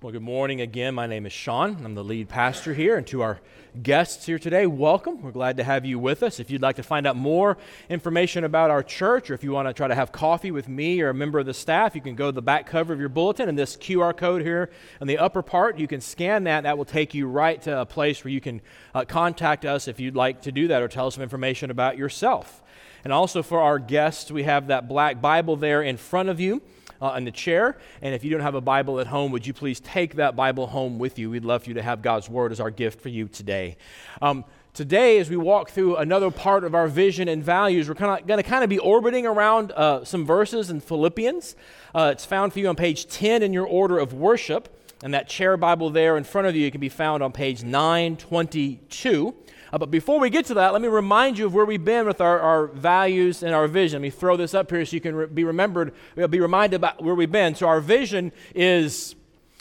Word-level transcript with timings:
Well, 0.00 0.12
good 0.12 0.22
morning 0.22 0.60
again. 0.60 0.94
My 0.94 1.08
name 1.08 1.26
is 1.26 1.32
Sean. 1.32 1.84
I'm 1.84 1.96
the 1.96 2.04
lead 2.04 2.28
pastor 2.28 2.72
here. 2.72 2.96
And 2.96 3.04
to 3.08 3.20
our 3.20 3.40
guests 3.82 4.26
here 4.26 4.38
today, 4.38 4.64
welcome. 4.64 5.20
We're 5.22 5.32
glad 5.32 5.56
to 5.56 5.64
have 5.64 5.84
you 5.84 5.98
with 5.98 6.22
us. 6.22 6.38
If 6.38 6.52
you'd 6.52 6.62
like 6.62 6.76
to 6.76 6.84
find 6.84 7.04
out 7.04 7.16
more 7.16 7.58
information 7.88 8.44
about 8.44 8.70
our 8.70 8.84
church, 8.84 9.28
or 9.28 9.34
if 9.34 9.42
you 9.42 9.50
want 9.50 9.66
to 9.66 9.74
try 9.74 9.88
to 9.88 9.96
have 9.96 10.12
coffee 10.12 10.52
with 10.52 10.68
me 10.68 11.00
or 11.00 11.08
a 11.08 11.14
member 11.14 11.40
of 11.40 11.46
the 11.46 11.52
staff, 11.52 11.96
you 11.96 12.00
can 12.00 12.14
go 12.14 12.26
to 12.26 12.32
the 12.32 12.40
back 12.40 12.64
cover 12.64 12.92
of 12.92 13.00
your 13.00 13.08
bulletin 13.08 13.48
and 13.48 13.58
this 13.58 13.76
QR 13.76 14.16
code 14.16 14.42
here 14.42 14.70
in 15.00 15.08
the 15.08 15.18
upper 15.18 15.42
part. 15.42 15.80
You 15.80 15.88
can 15.88 16.00
scan 16.00 16.44
that. 16.44 16.62
That 16.62 16.78
will 16.78 16.84
take 16.84 17.12
you 17.12 17.26
right 17.26 17.60
to 17.62 17.80
a 17.80 17.84
place 17.84 18.22
where 18.22 18.30
you 18.30 18.40
can 18.40 18.60
uh, 18.94 19.04
contact 19.04 19.64
us 19.64 19.88
if 19.88 19.98
you'd 19.98 20.14
like 20.14 20.42
to 20.42 20.52
do 20.52 20.68
that 20.68 20.80
or 20.80 20.86
tell 20.86 21.08
us 21.08 21.14
some 21.14 21.24
information 21.24 21.72
about 21.72 21.98
yourself. 21.98 22.62
And 23.02 23.12
also 23.12 23.42
for 23.42 23.60
our 23.60 23.80
guests, 23.80 24.30
we 24.30 24.44
have 24.44 24.68
that 24.68 24.86
black 24.86 25.20
Bible 25.20 25.56
there 25.56 25.82
in 25.82 25.96
front 25.96 26.28
of 26.28 26.38
you 26.38 26.62
uh, 27.00 27.14
in 27.16 27.24
the 27.24 27.30
chair. 27.30 27.78
And 28.02 28.14
if 28.14 28.24
you 28.24 28.30
don't 28.30 28.40
have 28.40 28.54
a 28.54 28.60
Bible 28.60 29.00
at 29.00 29.06
home, 29.06 29.32
would 29.32 29.46
you 29.46 29.52
please 29.52 29.80
take 29.80 30.16
that 30.16 30.36
Bible 30.36 30.66
home 30.66 30.98
with 30.98 31.18
you? 31.18 31.30
We'd 31.30 31.44
love 31.44 31.64
for 31.64 31.70
you 31.70 31.74
to 31.74 31.82
have 31.82 32.02
God's 32.02 32.28
Word 32.28 32.52
as 32.52 32.60
our 32.60 32.70
gift 32.70 33.00
for 33.00 33.08
you 33.08 33.28
today. 33.28 33.76
Um, 34.20 34.44
today, 34.74 35.18
as 35.18 35.30
we 35.30 35.36
walk 35.36 35.70
through 35.70 35.96
another 35.96 36.30
part 36.30 36.64
of 36.64 36.74
our 36.74 36.88
vision 36.88 37.28
and 37.28 37.42
values, 37.42 37.88
we're 37.88 37.94
going 37.94 38.22
to 38.24 38.42
kind 38.42 38.64
of 38.64 38.70
be 38.70 38.78
orbiting 38.78 39.26
around 39.26 39.72
uh, 39.72 40.04
some 40.04 40.24
verses 40.24 40.70
in 40.70 40.80
Philippians. 40.80 41.56
Uh, 41.94 42.10
it's 42.12 42.24
found 42.24 42.52
for 42.52 42.58
you 42.58 42.68
on 42.68 42.76
page 42.76 43.08
10 43.08 43.42
in 43.42 43.52
your 43.52 43.66
order 43.66 43.98
of 43.98 44.12
worship. 44.12 44.74
And 45.02 45.14
that 45.14 45.28
chair 45.28 45.56
Bible 45.56 45.90
there 45.90 46.16
in 46.16 46.24
front 46.24 46.48
of 46.48 46.56
you 46.56 46.66
it 46.66 46.72
can 46.72 46.80
be 46.80 46.88
found 46.88 47.22
on 47.22 47.30
page 47.30 47.62
922. 47.62 49.34
Uh, 49.72 49.78
but 49.78 49.90
before 49.90 50.18
we 50.18 50.30
get 50.30 50.46
to 50.46 50.54
that, 50.54 50.72
let 50.72 50.82
me 50.82 50.88
remind 50.88 51.38
you 51.38 51.46
of 51.46 51.54
where 51.54 51.64
we've 51.64 51.84
been 51.84 52.06
with 52.06 52.20
our, 52.20 52.40
our 52.40 52.66
values 52.68 53.42
and 53.42 53.54
our 53.54 53.68
vision. 53.68 54.00
Let 54.00 54.02
me 54.02 54.10
throw 54.10 54.36
this 54.36 54.54
up 54.54 54.70
here 54.70 54.84
so 54.84 54.94
you 54.94 55.00
can 55.00 55.14
re- 55.14 55.26
be 55.26 55.44
remembered, 55.44 55.92
be 56.14 56.40
reminded 56.40 56.76
about 56.76 57.02
where 57.02 57.14
we've 57.14 57.30
been. 57.30 57.54
So, 57.54 57.66
our 57.66 57.80
vision 57.80 58.32
is 58.54 59.14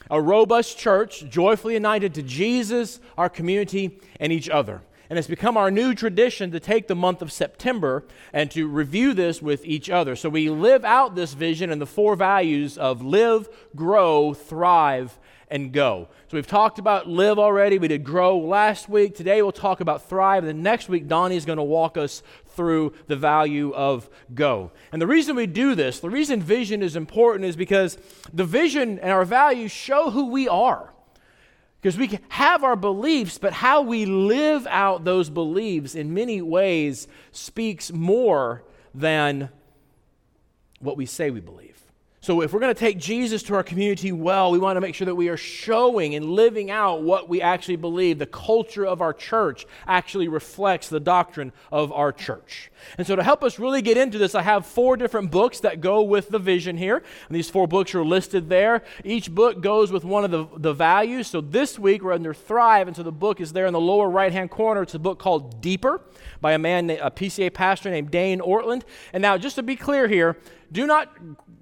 a 0.10 0.22
robust 0.22 0.78
church, 0.78 1.30
joyfully 1.30 1.74
united 1.74 2.14
to 2.16 2.24
Jesus, 2.24 3.00
our 3.18 3.30
community, 3.30 4.00
and 4.20 4.32
each 4.32 4.50
other. 4.50 4.82
And 5.10 5.18
it's 5.18 5.28
become 5.28 5.56
our 5.56 5.72
new 5.72 5.94
tradition 5.94 6.52
to 6.52 6.60
take 6.60 6.88
the 6.88 6.96
month 6.96 7.22
of 7.22 7.32
September 7.32 8.04
and 8.34 8.52
to 8.52 8.68
review 8.68 9.14
this 9.14 9.42
with 9.42 9.66
each 9.66 9.90
other. 9.90 10.16
So 10.16 10.28
we 10.28 10.50
live 10.50 10.84
out 10.84 11.16
this 11.16 11.34
vision 11.34 11.72
and 11.72 11.82
the 11.82 11.86
four 11.86 12.16
values 12.16 12.78
of 12.78 13.02
live, 13.02 13.48
grow, 13.76 14.34
thrive, 14.34 15.18
and 15.50 15.72
go. 15.72 16.10
So 16.30 16.38
we've 16.38 16.48
talked 16.48 16.80
about 16.80 17.08
live 17.08 17.40
already. 17.40 17.78
We 17.78 17.88
did 17.88 18.04
grow 18.04 18.38
last 18.38 18.90
week. 18.90 19.16
Today 19.16 19.42
we'll 19.42 19.52
talk 19.52 19.80
about 19.80 20.08
thrive. 20.08 20.44
And 20.44 20.50
the 20.50 20.62
next 20.62 20.90
week, 20.90 21.08
Donnie 21.08 21.38
is 21.38 21.46
going 21.46 21.58
to 21.58 21.64
walk 21.64 21.98
us 21.98 22.22
through 22.48 22.94
the 23.08 23.16
value 23.16 23.74
of 23.74 24.10
go. 24.34 24.72
And 24.92 25.02
the 25.02 25.08
reason 25.08 25.36
we 25.36 25.48
do 25.48 25.76
this, 25.76 26.00
the 26.00 26.10
reason 26.10 26.42
vision 26.42 26.82
is 26.82 26.96
important 26.96 27.46
is 27.46 27.56
because 27.56 27.98
the 28.34 28.46
vision 28.46 29.00
and 29.00 29.12
our 29.12 29.26
values 29.26 29.72
show 29.72 30.10
who 30.10 30.28
we 30.28 30.48
are. 30.48 30.94
Because 31.80 31.98
we 31.98 32.20
have 32.30 32.64
our 32.64 32.76
beliefs, 32.76 33.38
but 33.38 33.54
how 33.54 33.82
we 33.82 34.06
live 34.06 34.66
out 34.68 35.06
those 35.06 35.30
beliefs 35.30 35.94
in 35.96 36.14
many 36.14 36.42
ways 36.42 37.08
speaks 37.32 37.92
more 37.94 38.64
than 38.96 39.50
what 40.80 40.98
we 40.98 41.06
say 41.06 41.30
we 41.30 41.40
believe. 41.40 41.67
So, 42.28 42.42
if 42.42 42.52
we're 42.52 42.60
going 42.60 42.76
to 42.76 42.78
take 42.78 42.98
Jesus 42.98 43.42
to 43.44 43.56
our 43.56 43.64
community 43.64 44.12
well, 44.12 44.52
we 44.52 44.60
want 44.60 44.76
to 44.76 44.82
make 44.82 44.96
sure 44.96 45.06
that 45.06 45.16
we 45.16 45.30
are 45.30 45.38
showing 45.38 46.14
and 46.14 46.26
living 46.26 46.70
out 46.70 47.02
what 47.02 47.30
we 47.30 47.42
actually 47.42 47.78
believe. 47.78 48.20
The 48.20 48.26
culture 48.26 48.86
of 48.86 49.00
our 49.00 49.14
church 49.14 49.66
actually 49.88 50.28
reflects 50.28 50.90
the 50.90 51.00
doctrine 51.00 51.54
of 51.72 51.94
our 51.94 52.12
church. 52.12 52.70
And 52.98 53.06
so, 53.06 53.16
to 53.16 53.24
help 53.24 53.44
us 53.44 53.60
really 53.60 53.82
get 53.82 53.98
into 53.98 54.18
this, 54.18 54.36
I 54.36 54.42
have 54.42 54.66
four 54.66 54.98
different 54.98 55.32
books 55.32 55.60
that 55.62 55.82
go 55.82 56.02
with 56.02 56.30
the 56.30 56.40
vision 56.40 56.78
here. 56.78 56.98
And 57.28 57.36
these 57.36 57.50
four 57.50 57.68
books 57.68 57.94
are 57.96 58.04
listed 58.04 58.50
there. 58.50 58.84
Each 59.04 59.34
book 59.34 59.62
goes 59.62 59.92
with 59.92 60.04
one 60.04 60.24
of 60.24 60.32
the, 60.32 60.48
the 60.58 60.74
values. 60.74 61.28
So, 61.28 61.42
this 61.42 61.78
week 61.80 62.04
we're 62.04 62.14
under 62.14 62.34
Thrive. 62.34 62.88
And 62.88 62.96
so, 62.96 63.04
the 63.04 63.12
book 63.12 63.42
is 63.42 63.54
there 63.54 63.66
in 63.66 63.74
the 63.74 63.80
lower 63.80 64.10
right 64.10 64.32
hand 64.32 64.52
corner. 64.52 64.82
It's 64.82 64.96
a 64.96 65.00
book 65.00 65.20
called 65.20 65.62
Deeper 65.62 66.02
by 66.42 66.54
a 66.54 66.58
man, 66.58 66.90
a 66.90 67.12
PCA 67.12 67.54
pastor 67.54 67.90
named 67.90 68.12
Dane 68.12 68.40
Ortlund. 68.40 68.84
And 69.14 69.22
now, 69.22 69.38
just 69.38 69.56
to 69.56 69.64
be 69.64 69.76
clear 69.76 70.08
here, 70.08 70.38
do 70.72 70.86
not 70.86 71.16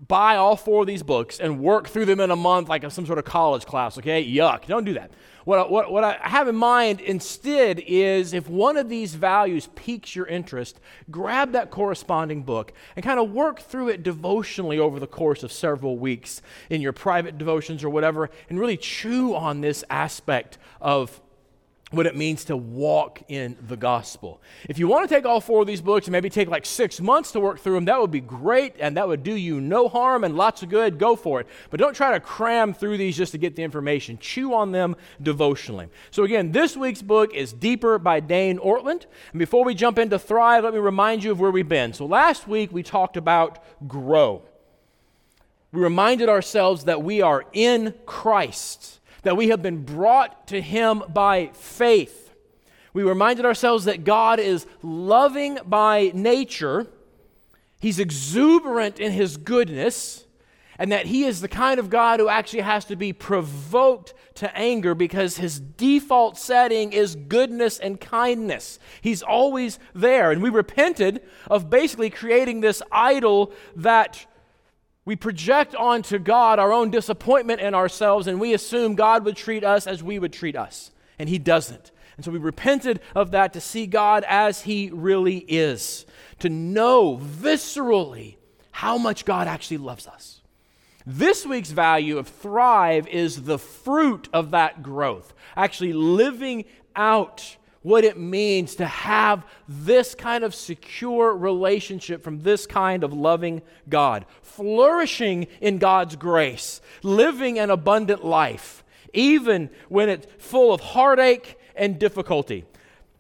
buy 0.07 0.35
all 0.35 0.55
four 0.55 0.81
of 0.81 0.87
these 0.87 1.03
books 1.03 1.39
and 1.39 1.59
work 1.59 1.87
through 1.87 2.05
them 2.05 2.19
in 2.19 2.31
a 2.31 2.35
month 2.35 2.69
like 2.69 2.89
some 2.91 3.05
sort 3.05 3.19
of 3.19 3.25
college 3.25 3.65
class, 3.65 3.97
okay? 3.97 4.23
Yuck. 4.23 4.67
Don't 4.67 4.85
do 4.85 4.93
that. 4.93 5.11
What, 5.45 5.69
what, 5.69 5.91
what 5.91 6.03
I 6.03 6.17
have 6.21 6.47
in 6.47 6.55
mind 6.55 7.01
instead 7.01 7.79
is 7.85 8.33
if 8.33 8.49
one 8.49 8.77
of 8.77 8.89
these 8.89 9.13
values 9.13 9.69
piques 9.75 10.15
your 10.15 10.25
interest, 10.25 10.79
grab 11.11 11.51
that 11.51 11.69
corresponding 11.69 12.41
book 12.41 12.73
and 12.95 13.05
kind 13.05 13.19
of 13.19 13.31
work 13.31 13.61
through 13.61 13.89
it 13.89 14.01
devotionally 14.01 14.79
over 14.79 14.99
the 14.99 15.07
course 15.07 15.43
of 15.43 15.51
several 15.51 15.99
weeks 15.99 16.41
in 16.71 16.81
your 16.81 16.93
private 16.93 17.37
devotions 17.37 17.83
or 17.83 17.91
whatever, 17.91 18.31
and 18.49 18.59
really 18.59 18.75
chew 18.75 19.35
on 19.35 19.61
this 19.61 19.83
aspect 19.89 20.57
of 20.81 21.21
what 21.91 22.07
it 22.07 22.15
means 22.15 22.45
to 22.45 22.57
walk 22.57 23.21
in 23.27 23.55
the 23.67 23.77
gospel. 23.77 24.41
If 24.67 24.79
you 24.79 24.87
want 24.87 25.07
to 25.07 25.15
take 25.15 25.23
all 25.23 25.39
four 25.39 25.61
of 25.61 25.67
these 25.67 25.81
books 25.81 26.07
and 26.07 26.11
maybe 26.11 26.31
take 26.31 26.49
like 26.49 26.65
six 26.65 26.99
months 26.99 27.31
to 27.33 27.39
work 27.39 27.59
through 27.59 27.75
them, 27.75 27.85
that 27.85 28.01
would 28.01 28.09
be 28.09 28.21
great 28.21 28.75
and 28.79 28.97
that 28.97 29.07
would 29.07 29.21
do 29.21 29.35
you 29.35 29.61
no 29.61 29.87
harm 29.87 30.23
and 30.23 30.35
lots 30.35 30.63
of 30.63 30.69
good. 30.69 30.97
Go 30.97 31.15
for 31.15 31.41
it. 31.41 31.47
But 31.69 31.79
don't 31.79 31.93
try 31.93 32.11
to 32.13 32.19
cram 32.19 32.73
through 32.73 32.97
these 32.97 33.15
just 33.15 33.33
to 33.33 33.37
get 33.37 33.55
the 33.55 33.61
information. 33.61 34.17
Chew 34.17 34.53
on 34.55 34.71
them 34.71 34.95
devotionally. 35.21 35.89
So, 36.09 36.23
again, 36.23 36.51
this 36.51 36.75
week's 36.75 37.03
book 37.03 37.35
is 37.35 37.53
Deeper 37.53 37.99
by 37.99 38.19
Dane 38.19 38.57
Ortlund. 38.57 39.05
And 39.31 39.39
before 39.39 39.63
we 39.63 39.75
jump 39.75 39.99
into 39.99 40.17
Thrive, 40.17 40.63
let 40.63 40.73
me 40.73 40.79
remind 40.79 41.23
you 41.23 41.31
of 41.31 41.39
where 41.39 41.51
we've 41.51 41.69
been. 41.69 41.93
So, 41.93 42.07
last 42.07 42.47
week 42.47 42.71
we 42.71 42.81
talked 42.81 43.15
about 43.15 43.63
grow. 43.87 44.41
We 45.71 45.81
reminded 45.81 46.29
ourselves 46.29 46.85
that 46.85 47.03
we 47.03 47.21
are 47.21 47.45
in 47.53 47.93
Christ 48.07 48.95
that 49.25 49.35
we 49.35 49.49
have 49.49 49.61
been 49.61 49.83
brought 49.83 50.47
to 50.47 50.61
Him 50.61 51.03
by 51.09 51.49
faith. 51.53 52.31
We 52.93 53.03
reminded 53.03 53.43
ourselves 53.43 53.85
that 53.85 54.03
God 54.05 54.39
is 54.39 54.65
loving 54.81 55.57
by 55.65 56.11
nature, 56.13 56.87
He's 57.79 57.99
exuberant 57.99 58.99
in 58.99 59.11
His 59.11 59.35
goodness, 59.37 60.25
and 60.77 60.91
that 60.91 61.07
He 61.07 61.23
is 61.23 61.41
the 61.41 61.47
kind 61.47 61.79
of 61.79 61.89
God 61.89 62.19
who 62.19 62.29
actually 62.29 62.61
has 62.61 62.85
to 62.85 62.95
be 62.95 63.13
provoked 63.13 64.13
to 64.35 64.55
anger 64.55 64.93
because 64.93 65.37
His 65.37 65.59
default 65.59 66.37
setting 66.37 66.93
is 66.93 67.15
goodness 67.15 67.79
and 67.79 67.99
kindness. 67.99 68.77
He's 69.01 69.23
always 69.23 69.79
there. 69.95 70.31
And 70.31 70.41
we 70.41 70.49
repented 70.49 71.21
of 71.49 71.69
basically 71.69 72.11
creating 72.11 72.61
this 72.61 72.83
idol 72.91 73.51
that 73.75 74.27
we 75.05 75.15
project 75.15 75.75
onto 75.75 76.17
God 76.17 76.57
our 76.57 76.73
own 76.73 76.89
disappointment 76.89 77.61
in 77.61 77.75
ourselves, 77.75 78.25
and 78.25 78.39
we 78.39 78.53
assume 78.53 78.95
God 78.95 79.23
would 79.23 79.37
treat 79.37 79.63
us 79.63 79.85
as 79.85 80.01
we 80.01 80.17
would 80.17 80.33
treat 80.33 80.55
us. 80.55 80.91
And 81.19 81.29
He 81.29 81.37
doesn't. 81.37 81.91
And 82.17 82.25
so 82.25 82.31
we 82.31 82.39
repented 82.39 83.01
of 83.13 83.31
that 83.31 83.53
to 83.53 83.61
see 83.61 83.85
God 83.85 84.25
as 84.27 84.61
He 84.61 84.89
really 84.91 85.37
is, 85.37 86.05
to 86.39 86.49
know 86.49 87.17
viscerally 87.17 88.37
how 88.71 88.97
much 88.97 89.25
God 89.25 89.47
actually 89.47 89.77
loves 89.77 90.07
us. 90.07 90.41
This 91.05 91.45
week's 91.45 91.71
value 91.71 92.17
of 92.17 92.27
thrive 92.27 93.07
is 93.07 93.43
the 93.43 93.59
fruit 93.59 94.27
of 94.33 94.51
that 94.51 94.81
growth, 94.81 95.33
actually 95.55 95.93
living 95.93 96.65
out 96.95 97.57
what 97.85 98.03
it 98.03 98.17
means 98.17 98.73
to 98.73 98.85
have 98.87 99.45
this 99.67 100.15
kind 100.15 100.43
of 100.43 100.55
secure 100.55 101.35
relationship 101.35 102.23
from 102.23 102.41
this 102.41 102.65
kind 102.65 103.03
of 103.03 103.13
loving 103.13 103.61
God, 103.87 104.25
flourishing 104.41 105.45
in 105.61 105.77
God's 105.77 106.15
grace, 106.15 106.81
living 107.03 107.59
an 107.59 107.69
abundant 107.69 108.25
life, 108.25 108.83
even 109.13 109.69
when 109.87 110.09
it's 110.09 110.25
full 110.39 110.73
of 110.73 110.81
heartache 110.81 111.59
and 111.75 111.99
difficulty. 111.99 112.65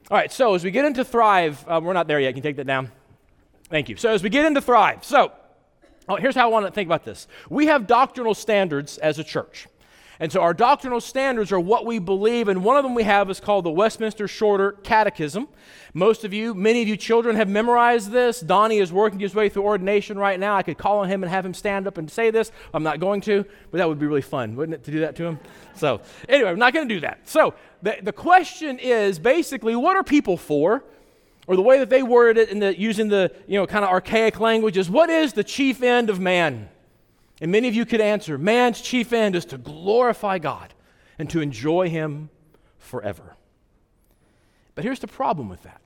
All 0.09 0.17
right, 0.17 0.31
so 0.31 0.55
as 0.55 0.63
we 0.63 0.71
get 0.71 0.83
into 0.83 1.05
Thrive, 1.05 1.63
uh, 1.67 1.79
we're 1.83 1.93
not 1.93 2.07
there 2.07 2.19
yet. 2.19 2.29
You 2.29 2.33
can 2.33 2.37
you 2.37 2.49
take 2.49 2.55
that 2.55 2.65
down? 2.65 2.91
Thank 3.69 3.87
you. 3.87 3.97
So 3.97 4.09
as 4.09 4.23
we 4.23 4.31
get 4.31 4.45
into 4.45 4.61
Thrive, 4.61 5.03
so 5.03 5.31
oh, 6.09 6.15
here's 6.15 6.33
how 6.33 6.49
I 6.49 6.51
want 6.51 6.65
to 6.65 6.71
think 6.71 6.87
about 6.87 7.05
this. 7.05 7.27
We 7.51 7.67
have 7.67 7.85
doctrinal 7.85 8.33
standards 8.33 8.97
as 8.97 9.19
a 9.19 9.23
church. 9.23 9.67
And 10.19 10.31
so 10.31 10.41
our 10.41 10.53
doctrinal 10.53 11.01
standards 11.01 11.51
are 11.51 11.59
what 11.59 11.85
we 11.85 11.99
believe, 11.99 12.47
and 12.47 12.63
one 12.63 12.77
of 12.77 12.83
them 12.83 12.95
we 12.95 13.03
have 13.03 13.29
is 13.29 13.39
called 13.39 13.65
the 13.65 13.71
Westminster 13.71 14.27
Shorter 14.27 14.73
Catechism. 14.83 15.47
Most 15.93 16.23
of 16.23 16.33
you, 16.33 16.53
many 16.53 16.81
of 16.81 16.87
you 16.87 16.95
children 16.97 17.35
have 17.35 17.49
memorized 17.49 18.11
this. 18.11 18.39
Donnie 18.39 18.79
is 18.79 18.93
working 18.93 19.19
his 19.19 19.35
way 19.35 19.49
through 19.49 19.63
ordination 19.63 20.17
right 20.17 20.39
now. 20.39 20.55
I 20.55 20.63
could 20.63 20.77
call 20.77 20.99
on 20.99 21.09
him 21.09 21.23
and 21.23 21.29
have 21.29 21.45
him 21.45 21.53
stand 21.53 21.87
up 21.87 21.97
and 21.97 22.09
say 22.09 22.31
this. 22.31 22.51
I'm 22.73 22.83
not 22.83 22.99
going 22.99 23.21
to, 23.21 23.45
but 23.71 23.77
that 23.77 23.87
would 23.87 23.99
be 23.99 24.05
really 24.05 24.21
fun, 24.21 24.55
wouldn't 24.55 24.75
it, 24.75 24.83
to 24.85 24.91
do 24.91 25.01
that 25.01 25.15
to 25.17 25.25
him? 25.25 25.39
So, 25.75 26.01
anyway, 26.29 26.49
I'm 26.49 26.59
not 26.59 26.73
going 26.73 26.87
to 26.87 26.93
do 26.93 27.01
that. 27.01 27.27
So, 27.27 27.53
the, 27.81 27.97
the 28.01 28.13
question 28.13 28.79
is 28.79 29.19
basically, 29.19 29.75
what 29.75 29.95
are 29.97 30.03
people 30.03 30.37
for? 30.37 30.83
Or 31.47 31.55
the 31.55 31.61
way 31.61 31.77
that 31.77 31.89
they 31.89 32.01
word 32.01 32.37
it 32.37 32.49
in 32.49 32.59
the, 32.59 32.77
using 32.77 33.07
the 33.07 33.31
you 33.47 33.59
know, 33.59 33.67
kind 33.67 33.85
of 33.85 33.91
archaic 33.91 34.39
language 34.39 34.77
is, 34.77 34.89
what 34.89 35.09
is 35.09 35.33
the 35.33 35.43
chief 35.43 35.83
end 35.83 36.09
of 36.09 36.19
man? 36.19 36.69
And 37.41 37.51
many 37.51 37.67
of 37.67 37.75
you 37.75 37.85
could 37.85 38.01
answer 38.01 38.37
man's 38.37 38.81
chief 38.81 39.11
end 39.11 39.35
is 39.35 39.45
to 39.45 39.57
glorify 39.57 40.39
God 40.39 40.73
and 41.19 41.29
to 41.29 41.41
enjoy 41.41 41.89
Him 41.89 42.29
forever. 42.77 43.35
But 44.73 44.83
here's 44.83 44.99
the 44.99 45.07
problem 45.07 45.49
with 45.49 45.63
that. 45.63 45.81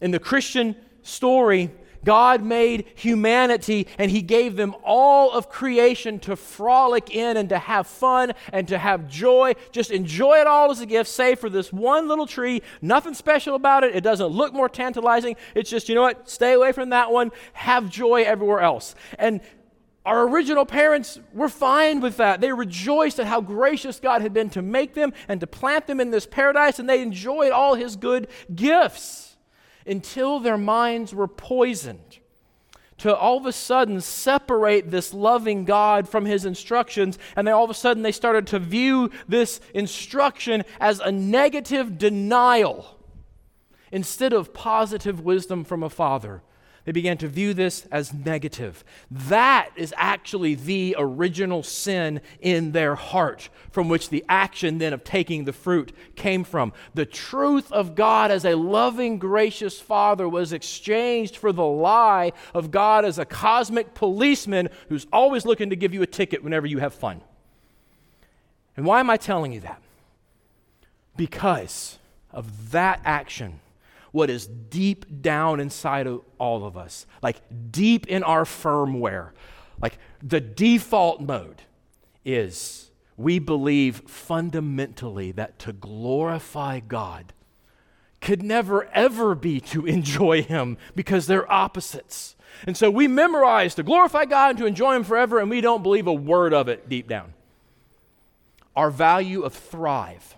In 0.00 0.10
the 0.10 0.18
Christian 0.18 0.76
story, 1.02 1.70
God 2.04 2.42
made 2.42 2.86
humanity 2.96 3.86
and 3.98 4.10
He 4.10 4.22
gave 4.22 4.56
them 4.56 4.74
all 4.84 5.30
of 5.30 5.48
creation 5.48 6.18
to 6.20 6.34
frolic 6.34 7.14
in 7.14 7.36
and 7.36 7.48
to 7.48 7.58
have 7.58 7.86
fun 7.86 8.32
and 8.52 8.66
to 8.68 8.78
have 8.78 9.08
joy. 9.08 9.54
Just 9.70 9.90
enjoy 9.90 10.40
it 10.40 10.46
all 10.46 10.70
as 10.70 10.80
a 10.80 10.86
gift, 10.86 11.08
save 11.08 11.38
for 11.38 11.48
this 11.48 11.72
one 11.72 12.08
little 12.08 12.26
tree. 12.26 12.62
Nothing 12.80 13.14
special 13.14 13.54
about 13.54 13.84
it. 13.84 13.94
It 13.94 14.02
doesn't 14.02 14.26
look 14.26 14.52
more 14.52 14.68
tantalizing. 14.68 15.36
It's 15.54 15.70
just, 15.70 15.88
you 15.88 15.94
know 15.94 16.02
what? 16.02 16.28
Stay 16.28 16.52
away 16.52 16.72
from 16.72 16.90
that 16.90 17.12
one. 17.12 17.30
Have 17.52 17.88
joy 17.88 18.22
everywhere 18.22 18.60
else. 18.60 18.96
And 19.18 19.40
our 20.04 20.26
original 20.28 20.66
parents 20.66 21.20
were 21.32 21.48
fine 21.48 22.00
with 22.00 22.16
that. 22.16 22.40
They 22.40 22.52
rejoiced 22.52 23.20
at 23.20 23.26
how 23.26 23.40
gracious 23.40 24.00
God 24.00 24.22
had 24.22 24.32
been 24.32 24.50
to 24.50 24.62
make 24.62 24.94
them 24.94 25.12
and 25.28 25.40
to 25.40 25.46
plant 25.46 25.86
them 25.86 26.00
in 26.00 26.10
this 26.10 26.26
paradise, 26.26 26.78
and 26.78 26.88
they 26.88 27.02
enjoyed 27.02 27.52
all 27.52 27.74
His 27.74 27.96
good 27.96 28.28
gifts 28.52 29.36
until 29.86 30.40
their 30.40 30.58
minds 30.58 31.14
were 31.14 31.28
poisoned 31.28 32.18
to 32.98 33.16
all 33.16 33.36
of 33.36 33.46
a 33.46 33.52
sudden 33.52 34.00
separate 34.00 34.92
this 34.92 35.12
loving 35.12 35.64
God 35.64 36.08
from 36.08 36.24
his 36.24 36.44
instructions 36.44 37.18
and 37.34 37.46
then 37.46 37.52
all 37.54 37.64
of 37.64 37.70
a 37.70 37.74
sudden 37.74 38.04
they 38.04 38.12
started 38.12 38.46
to 38.48 38.60
view 38.60 39.10
this 39.26 39.60
instruction 39.74 40.62
as 40.78 41.00
a 41.00 41.10
negative 41.10 41.98
denial 41.98 42.98
instead 43.90 44.32
of 44.32 44.54
positive 44.54 45.20
wisdom 45.20 45.64
from 45.64 45.82
a 45.82 45.90
father 45.90 46.42
they 46.84 46.92
began 46.92 47.16
to 47.18 47.28
view 47.28 47.54
this 47.54 47.86
as 47.92 48.12
negative. 48.12 48.84
That 49.10 49.70
is 49.76 49.94
actually 49.96 50.56
the 50.56 50.96
original 50.98 51.62
sin 51.62 52.20
in 52.40 52.72
their 52.72 52.96
heart, 52.96 53.50
from 53.70 53.88
which 53.88 54.08
the 54.08 54.24
action 54.28 54.78
then 54.78 54.92
of 54.92 55.04
taking 55.04 55.44
the 55.44 55.52
fruit 55.52 55.92
came 56.16 56.42
from. 56.42 56.72
The 56.94 57.06
truth 57.06 57.70
of 57.70 57.94
God 57.94 58.32
as 58.32 58.44
a 58.44 58.56
loving, 58.56 59.18
gracious 59.18 59.80
Father 59.80 60.28
was 60.28 60.52
exchanged 60.52 61.36
for 61.36 61.52
the 61.52 61.64
lie 61.64 62.32
of 62.52 62.72
God 62.72 63.04
as 63.04 63.18
a 63.18 63.24
cosmic 63.24 63.94
policeman 63.94 64.68
who's 64.88 65.06
always 65.12 65.46
looking 65.46 65.70
to 65.70 65.76
give 65.76 65.94
you 65.94 66.02
a 66.02 66.06
ticket 66.06 66.42
whenever 66.42 66.66
you 66.66 66.78
have 66.78 66.94
fun. 66.94 67.20
And 68.76 68.84
why 68.84 68.98
am 68.98 69.10
I 69.10 69.18
telling 69.18 69.52
you 69.52 69.60
that? 69.60 69.80
Because 71.16 71.98
of 72.32 72.72
that 72.72 73.00
action 73.04 73.60
what 74.12 74.30
is 74.30 74.46
deep 74.46 75.22
down 75.22 75.58
inside 75.58 76.06
of 76.06 76.20
all 76.38 76.64
of 76.64 76.76
us, 76.76 77.06
like 77.22 77.40
deep 77.70 78.06
in 78.06 78.22
our 78.22 78.44
firmware. 78.44 79.30
Like 79.80 79.98
the 80.22 80.40
default 80.40 81.20
mode 81.20 81.62
is 82.24 82.90
we 83.16 83.38
believe 83.38 84.02
fundamentally 84.06 85.32
that 85.32 85.58
to 85.60 85.72
glorify 85.72 86.80
God 86.80 87.32
could 88.20 88.42
never 88.42 88.84
ever 88.92 89.34
be 89.34 89.60
to 89.60 89.86
enjoy 89.86 90.42
Him 90.42 90.76
because 90.94 91.26
they're 91.26 91.50
opposites. 91.50 92.36
And 92.66 92.76
so 92.76 92.90
we 92.90 93.08
memorize 93.08 93.74
to 93.76 93.82
glorify 93.82 94.26
God 94.26 94.50
and 94.50 94.58
to 94.58 94.66
enjoy 94.66 94.94
Him 94.94 95.04
forever, 95.04 95.38
and 95.38 95.48
we 95.50 95.62
don't 95.62 95.82
believe 95.82 96.06
a 96.06 96.12
word 96.12 96.52
of 96.52 96.68
it 96.68 96.88
deep 96.88 97.08
down. 97.08 97.32
Our 98.76 98.90
value 98.90 99.42
of 99.42 99.54
thrive 99.54 100.36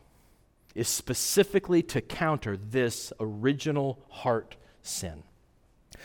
is 0.74 0.88
specifically 0.88 1.82
to 1.82 2.00
counter 2.00 2.56
this 2.56 3.12
original 3.20 4.04
heart 4.08 4.56
sin. 4.82 5.22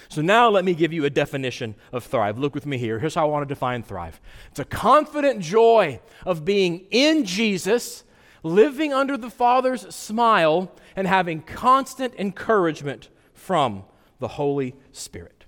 So 0.07 0.21
now 0.21 0.49
let 0.49 0.63
me 0.63 0.73
give 0.73 0.93
you 0.93 1.05
a 1.05 1.09
definition 1.09 1.75
of 1.91 2.05
thrive. 2.05 2.37
Look 2.37 2.55
with 2.55 2.65
me 2.65 2.77
here. 2.77 2.99
Here's 2.99 3.15
how 3.15 3.27
I 3.27 3.31
want 3.31 3.47
to 3.47 3.53
define 3.53 3.83
thrive 3.83 4.19
it's 4.51 4.59
a 4.59 4.65
confident 4.65 5.41
joy 5.41 5.99
of 6.25 6.45
being 6.45 6.85
in 6.91 7.25
Jesus, 7.25 8.03
living 8.43 8.93
under 8.93 9.17
the 9.17 9.29
Father's 9.29 9.93
smile, 9.93 10.71
and 10.95 11.07
having 11.07 11.41
constant 11.41 12.13
encouragement 12.15 13.09
from 13.33 13.83
the 14.19 14.29
Holy 14.29 14.75
Spirit. 14.91 15.38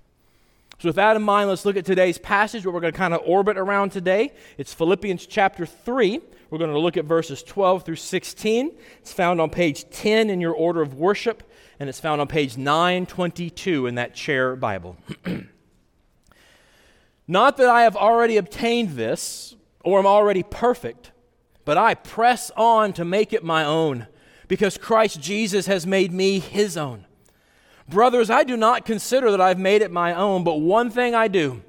So, 0.82 0.88
with 0.88 0.96
that 0.96 1.14
in 1.14 1.22
mind, 1.22 1.48
let's 1.48 1.64
look 1.64 1.76
at 1.76 1.84
today's 1.84 2.18
passage, 2.18 2.66
what 2.66 2.74
we're 2.74 2.80
going 2.80 2.92
to 2.92 2.98
kind 2.98 3.14
of 3.14 3.20
orbit 3.24 3.56
around 3.56 3.92
today. 3.92 4.32
It's 4.58 4.74
Philippians 4.74 5.26
chapter 5.26 5.64
3. 5.64 6.20
We're 6.50 6.58
going 6.58 6.72
to 6.72 6.78
look 6.80 6.96
at 6.96 7.04
verses 7.04 7.44
12 7.44 7.84
through 7.84 7.94
16. 7.94 8.72
It's 8.98 9.12
found 9.12 9.40
on 9.40 9.48
page 9.48 9.88
10 9.90 10.28
in 10.28 10.40
your 10.40 10.52
order 10.52 10.82
of 10.82 10.94
worship, 10.94 11.48
and 11.78 11.88
it's 11.88 12.00
found 12.00 12.20
on 12.20 12.26
page 12.26 12.56
922 12.56 13.86
in 13.86 13.94
that 13.94 14.16
chair 14.16 14.56
Bible. 14.56 14.96
Not 17.28 17.58
that 17.58 17.68
I 17.68 17.82
have 17.82 17.94
already 17.94 18.36
obtained 18.36 18.96
this 18.96 19.54
or 19.84 20.00
am 20.00 20.06
already 20.06 20.42
perfect, 20.42 21.12
but 21.64 21.78
I 21.78 21.94
press 21.94 22.50
on 22.56 22.92
to 22.94 23.04
make 23.04 23.32
it 23.32 23.44
my 23.44 23.64
own, 23.64 24.08
because 24.48 24.76
Christ 24.78 25.20
Jesus 25.20 25.66
has 25.66 25.86
made 25.86 26.12
me 26.12 26.40
his 26.40 26.76
own. 26.76 27.06
Brothers, 27.88 28.30
I 28.30 28.44
do 28.44 28.56
not 28.56 28.84
consider 28.84 29.30
that 29.30 29.40
I've 29.40 29.58
made 29.58 29.82
it 29.82 29.90
my 29.90 30.14
own, 30.14 30.44
but 30.44 30.56
one 30.56 30.90
thing 30.90 31.14
I 31.14 31.28
do 31.28 31.62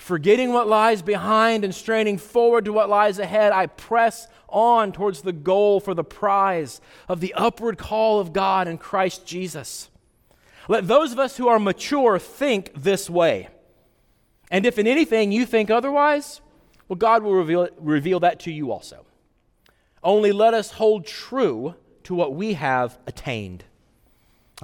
Forgetting 0.00 0.54
what 0.54 0.66
lies 0.66 1.02
behind 1.02 1.62
and 1.62 1.74
straining 1.74 2.16
forward 2.16 2.64
to 2.64 2.72
what 2.72 2.88
lies 2.88 3.18
ahead, 3.18 3.52
I 3.52 3.66
press 3.66 4.28
on 4.48 4.92
towards 4.92 5.20
the 5.20 5.32
goal 5.32 5.78
for 5.78 5.92
the 5.92 6.02
prize 6.02 6.80
of 7.06 7.20
the 7.20 7.34
upward 7.34 7.76
call 7.76 8.18
of 8.18 8.32
God 8.32 8.66
in 8.66 8.78
Christ 8.78 9.26
Jesus. 9.26 9.90
Let 10.68 10.88
those 10.88 11.12
of 11.12 11.18
us 11.18 11.36
who 11.36 11.48
are 11.48 11.58
mature 11.58 12.18
think 12.18 12.72
this 12.74 13.10
way. 13.10 13.50
And 14.50 14.64
if 14.64 14.78
in 14.78 14.86
anything 14.86 15.32
you 15.32 15.44
think 15.44 15.70
otherwise, 15.70 16.40
well, 16.88 16.96
God 16.96 17.22
will 17.22 17.34
reveal, 17.34 17.68
reveal 17.78 18.20
that 18.20 18.40
to 18.40 18.50
you 18.50 18.72
also. 18.72 19.04
Only 20.02 20.32
let 20.32 20.54
us 20.54 20.72
hold 20.72 21.04
true 21.04 21.74
to 22.04 22.14
what 22.14 22.34
we 22.34 22.54
have 22.54 22.98
attained. 23.06 23.64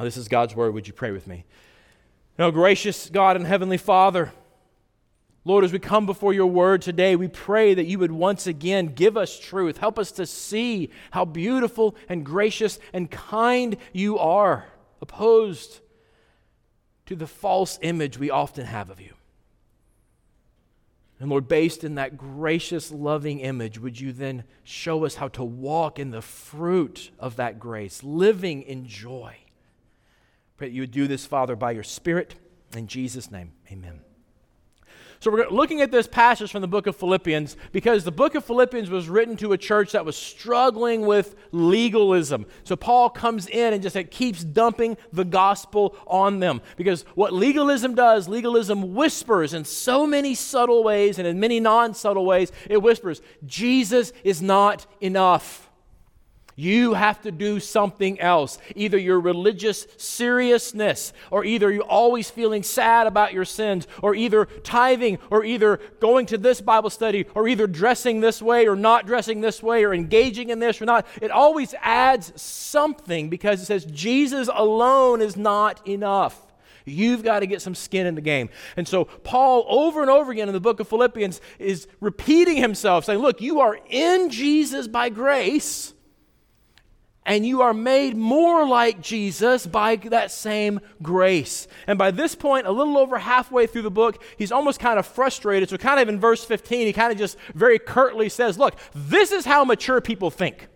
This 0.04 0.16
is 0.16 0.28
God's 0.28 0.54
word. 0.54 0.74
Would 0.74 0.86
you 0.86 0.92
pray 0.92 1.10
with 1.10 1.26
me? 1.26 1.44
Now, 2.38 2.50
gracious 2.50 3.08
God 3.08 3.36
and 3.36 3.46
Heavenly 3.46 3.78
Father, 3.78 4.32
Lord, 5.44 5.64
as 5.64 5.72
we 5.72 5.78
come 5.78 6.06
before 6.06 6.34
your 6.34 6.48
word 6.48 6.82
today, 6.82 7.16
we 7.16 7.28
pray 7.28 7.72
that 7.72 7.86
you 7.86 8.00
would 8.00 8.10
once 8.10 8.46
again 8.46 8.88
give 8.88 9.16
us 9.16 9.38
truth. 9.38 9.78
Help 9.78 9.98
us 9.98 10.10
to 10.12 10.26
see 10.26 10.90
how 11.12 11.24
beautiful 11.24 11.94
and 12.08 12.26
gracious 12.26 12.78
and 12.92 13.10
kind 13.10 13.76
you 13.92 14.18
are, 14.18 14.66
opposed 15.00 15.80
to 17.06 17.14
the 17.14 17.28
false 17.28 17.78
image 17.80 18.18
we 18.18 18.28
often 18.28 18.66
have 18.66 18.90
of 18.90 19.00
you. 19.00 19.14
And 21.20 21.30
Lord, 21.30 21.48
based 21.48 21.84
in 21.84 21.94
that 21.94 22.18
gracious, 22.18 22.90
loving 22.90 23.40
image, 23.40 23.78
would 23.78 23.98
you 23.98 24.12
then 24.12 24.44
show 24.64 25.06
us 25.06 25.14
how 25.14 25.28
to 25.28 25.44
walk 25.44 25.98
in 25.98 26.10
the 26.10 26.20
fruit 26.20 27.10
of 27.18 27.36
that 27.36 27.58
grace, 27.58 28.02
living 28.02 28.62
in 28.62 28.86
joy? 28.86 29.36
Pray 30.56 30.68
that 30.68 30.74
you 30.74 30.82
would 30.82 30.90
do 30.90 31.06
this, 31.06 31.26
Father, 31.26 31.56
by 31.56 31.72
your 31.72 31.82
Spirit. 31.82 32.34
In 32.74 32.86
Jesus' 32.86 33.30
name, 33.30 33.52
amen. 33.70 34.00
So 35.18 35.30
we're 35.30 35.48
looking 35.48 35.80
at 35.80 35.90
this 35.90 36.06
passage 36.06 36.52
from 36.52 36.60
the 36.60 36.68
book 36.68 36.86
of 36.86 36.94
Philippians 36.94 37.56
because 37.72 38.04
the 38.04 38.12
book 38.12 38.34
of 38.34 38.44
Philippians 38.44 38.90
was 38.90 39.08
written 39.08 39.36
to 39.38 39.52
a 39.52 39.58
church 39.58 39.92
that 39.92 40.04
was 40.04 40.14
struggling 40.14 41.06
with 41.06 41.34
legalism. 41.52 42.46
So 42.64 42.76
Paul 42.76 43.08
comes 43.08 43.48
in 43.48 43.72
and 43.72 43.82
just 43.82 43.96
keeps 44.10 44.44
dumping 44.44 44.98
the 45.12 45.24
gospel 45.24 45.96
on 46.06 46.40
them 46.40 46.60
because 46.76 47.02
what 47.14 47.32
legalism 47.32 47.94
does, 47.94 48.28
legalism 48.28 48.94
whispers 48.94 49.54
in 49.54 49.64
so 49.64 50.06
many 50.06 50.34
subtle 50.34 50.84
ways 50.84 51.18
and 51.18 51.26
in 51.26 51.40
many 51.40 51.60
non-subtle 51.60 52.26
ways, 52.26 52.52
it 52.68 52.82
whispers, 52.82 53.22
Jesus 53.46 54.12
is 54.22 54.42
not 54.42 54.86
enough. 55.00 55.65
You 56.58 56.94
have 56.94 57.20
to 57.20 57.30
do 57.30 57.60
something 57.60 58.18
else. 58.18 58.58
Either 58.74 58.96
your 58.96 59.20
religious 59.20 59.86
seriousness, 59.98 61.12
or 61.30 61.44
either 61.44 61.70
you're 61.70 61.84
always 61.84 62.30
feeling 62.30 62.62
sad 62.62 63.06
about 63.06 63.34
your 63.34 63.44
sins, 63.44 63.86
or 64.02 64.14
either 64.14 64.46
tithing, 64.46 65.18
or 65.30 65.44
either 65.44 65.78
going 66.00 66.24
to 66.26 66.38
this 66.38 66.62
Bible 66.62 66.88
study, 66.88 67.26
or 67.34 67.46
either 67.46 67.66
dressing 67.66 68.22
this 68.22 68.40
way, 68.40 68.66
or 68.66 68.74
not 68.74 69.06
dressing 69.06 69.42
this 69.42 69.62
way, 69.62 69.84
or 69.84 69.92
engaging 69.92 70.48
in 70.48 70.58
this 70.58 70.80
or 70.80 70.86
not. 70.86 71.06
It 71.20 71.30
always 71.30 71.74
adds 71.82 72.32
something 72.40 73.28
because 73.28 73.60
it 73.60 73.66
says 73.66 73.84
Jesus 73.84 74.48
alone 74.50 75.20
is 75.20 75.36
not 75.36 75.86
enough. 75.86 76.40
You've 76.86 77.22
got 77.22 77.40
to 77.40 77.46
get 77.46 77.60
some 77.60 77.74
skin 77.74 78.06
in 78.06 78.14
the 78.14 78.20
game. 78.22 78.48
And 78.78 78.88
so, 78.88 79.04
Paul, 79.04 79.66
over 79.68 80.00
and 80.00 80.10
over 80.10 80.32
again 80.32 80.48
in 80.48 80.54
the 80.54 80.60
book 80.60 80.80
of 80.80 80.88
Philippians, 80.88 81.42
is 81.58 81.86
repeating 82.00 82.56
himself, 82.56 83.04
saying, 83.04 83.18
Look, 83.18 83.42
you 83.42 83.60
are 83.60 83.78
in 83.90 84.30
Jesus 84.30 84.88
by 84.88 85.10
grace 85.10 85.92
and 87.26 87.44
you 87.44 87.60
are 87.60 87.74
made 87.74 88.16
more 88.16 88.66
like 88.66 89.00
Jesus 89.00 89.66
by 89.66 89.96
that 89.96 90.30
same 90.30 90.80
grace. 91.02 91.66
And 91.88 91.98
by 91.98 92.12
this 92.12 92.36
point, 92.36 92.68
a 92.68 92.72
little 92.72 92.96
over 92.96 93.18
halfway 93.18 93.66
through 93.66 93.82
the 93.82 93.90
book, 93.90 94.22
he's 94.38 94.52
almost 94.52 94.78
kind 94.78 94.98
of 94.98 95.04
frustrated. 95.04 95.68
So, 95.68 95.76
kind 95.76 95.98
of 95.98 96.08
in 96.08 96.20
verse 96.20 96.44
15, 96.44 96.86
he 96.86 96.92
kind 96.92 97.12
of 97.12 97.18
just 97.18 97.36
very 97.52 97.80
curtly 97.80 98.28
says, 98.28 98.58
Look, 98.58 98.76
this 98.94 99.32
is 99.32 99.44
how 99.44 99.64
mature 99.64 100.00
people 100.00 100.30
think. 100.30 100.68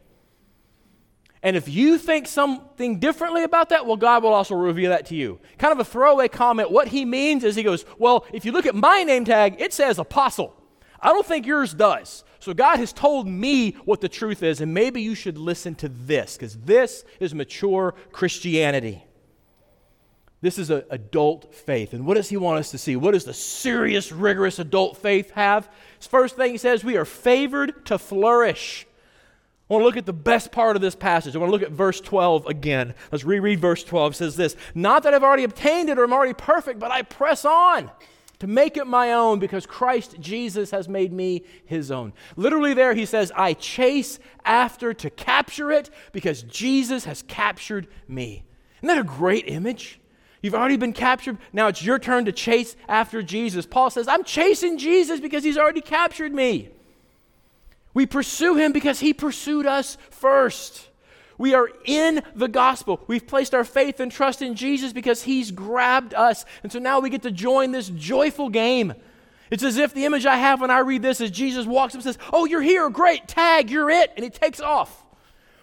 And 1.43 1.57
if 1.57 1.69
you 1.69 1.97
think 1.97 2.27
something 2.27 2.99
differently 2.99 3.45
about 3.45 3.71
that, 3.71 3.87
well, 3.87 3.97
God 3.97 4.25
will 4.25 4.35
also 4.35 4.55
reveal 4.55 4.91
that 4.91 5.07
to 5.07 5.15
you. 5.15 5.39
Kind 5.57 5.73
of 5.73 5.79
a 5.79 5.85
throwaway 5.85 6.29
comment. 6.29 6.71
What 6.71 6.89
he 6.89 7.05
means 7.05 7.45
is 7.45 7.55
he 7.55 7.63
goes, 7.63 7.85
Well, 7.97 8.27
if 8.33 8.45
you 8.45 8.51
look 8.51 8.67
at 8.67 8.75
my 8.75 9.05
name 9.05 9.25
tag, 9.25 9.61
it 9.61 9.73
says 9.73 10.01
apostle. 10.01 10.57
I 11.01 11.11
don't 11.11 11.25
think 11.25 11.47
yours 11.47 11.73
does. 11.73 12.25
So 12.41 12.55
God 12.55 12.79
has 12.79 12.93
told 12.93 13.29
me 13.29 13.73
what 13.85 14.01
the 14.01 14.09
truth 14.09 14.43
is, 14.43 14.63
and 14.63 14.73
maybe 14.73 15.03
you 15.03 15.15
should 15.15 15.37
listen 15.37 15.75
to 15.77 15.89
this, 15.89 16.37
because 16.37 16.57
this 16.57 17.05
is 17.21 17.35
mature 17.35 17.95
Christianity. 18.13 19.05
This 20.41 20.59
is 20.59 20.71
an 20.71 20.85
adult 20.89 21.55
faith. 21.55 21.93
And 21.93 22.07
what 22.07 22.15
does 22.15 22.31
he 22.31 22.39
want 22.39 22.59
us 22.59 22.71
to 22.71 22.79
see? 22.79 22.97
What 22.97 23.13
does 23.13 23.25
the 23.25 23.35
serious, 23.35 24.11
rigorous 24.11 24.59
adult 24.59 24.97
faith 24.97 25.31
have? 25.33 25.69
His 25.99 26.07
first 26.07 26.37
thing 26.37 26.53
he 26.53 26.59
says, 26.59 26.83
we 26.83 26.97
are 26.97 27.05
favored 27.05 27.85
to 27.87 27.99
flourish. 27.99 28.87
I 29.69 29.75
want 29.75 29.83
to 29.83 29.87
look 29.87 29.99
at 29.99 30.07
the 30.07 30.15
best 30.15 30.51
part 30.51 30.77
of 30.77 30.83
this 30.83 30.97
passage. 30.97 31.37
I 31.37 31.39
want 31.39 31.49
to 31.49 31.53
look 31.53 31.63
at 31.63 31.73
verse 31.73 32.01
12 32.01 32.47
again. 32.47 32.95
Let's 33.13 33.25
reread 33.25 33.61
verse 33.61 33.85
12. 33.85 34.13
It 34.13 34.17
says 34.17 34.37
this 34.37 34.57
Not 34.75 35.03
that 35.03 35.13
I've 35.13 35.23
already 35.23 35.45
obtained 35.45 35.91
it 35.91 35.99
or 35.99 36.05
I'm 36.05 36.13
already 36.13 36.35
perfect, 36.35 36.81
but 36.81 36.91
I 36.91 37.03
press 37.03 37.45
on 37.45 37.91
to 38.41 38.47
make 38.47 38.77
it 38.77 38.87
my 38.87 39.13
own 39.13 39.39
because 39.39 39.67
Christ 39.67 40.17
Jesus 40.19 40.71
has 40.73 40.89
made 40.89 41.13
me 41.13 41.45
his 41.65 41.91
own. 41.91 42.13
Literally, 42.37 42.75
there 42.75 42.95
he 42.95 43.07
says, 43.07 43.31
I 43.37 43.53
chase 43.55 44.19
after 44.45 44.93
to 44.95 45.11
capture 45.11 45.71
it 45.71 45.91
because 46.13 46.43
Jesus 46.43 47.05
has 47.05 47.23
captured 47.23 47.87
me. 48.09 48.45
Isn't 48.79 48.89
that 48.89 48.99
a 48.99 49.05
great 49.05 49.47
image? 49.47 50.01
You've 50.43 50.55
already 50.55 50.79
been 50.79 50.95
captured. 50.95 51.37
Now 51.53 51.69
it's 51.69 51.85
your 51.85 51.99
turn 51.99 52.25
to 52.25 52.33
chase 52.33 52.77
after 52.89 53.23
Jesus. 53.23 53.67
Paul 53.67 53.91
says, 53.91 54.09
I'm 54.09 54.25
chasing 54.25 54.79
Jesus 54.79 55.21
because 55.21 55.45
he's 55.45 55.59
already 55.59 55.83
captured 55.83 56.33
me. 56.33 56.71
We 57.93 58.07
pursue 58.07 58.57
him 58.57 58.73
because 58.73 59.01
he 59.01 59.13
pursued 59.13 59.67
us 59.67 59.99
first. 60.11 60.89
We 61.41 61.55
are 61.55 61.71
in 61.87 62.23
the 62.35 62.49
gospel. 62.49 63.01
We've 63.07 63.27
placed 63.27 63.55
our 63.55 63.65
faith 63.65 63.99
and 63.99 64.13
trust 64.13 64.43
in 64.43 64.55
Jesus 64.55 64.93
because 64.93 65.23
he's 65.23 65.51
grabbed 65.51 66.13
us. 66.13 66.45
And 66.63 66.71
so 66.71 66.79
now 66.79 67.01
we 67.01 67.09
get 67.09 67.23
to 67.23 67.31
join 67.31 67.73
this 67.73 67.89
joyful 67.89 68.51
game. 68.51 68.93
It's 69.51 69.63
as 69.63 69.79
if 69.79 69.95
the 69.95 70.05
image 70.05 70.27
I 70.27 70.37
have 70.37 70.61
when 70.61 70.71
I 70.71 70.81
read 70.81 71.01
this 71.01 71.19
is 71.19 71.31
Jesus 71.31 71.65
walks 71.65 71.95
up 71.95 72.01
and 72.01 72.05
says, 72.05 72.19
Oh, 72.31 72.45
you're 72.45 72.61
here. 72.61 72.91
Great. 72.91 73.27
Tag. 73.27 73.71
You're 73.71 73.89
it. 73.89 74.13
And 74.17 74.23
he 74.23 74.29
takes 74.29 74.61
off. 74.61 75.03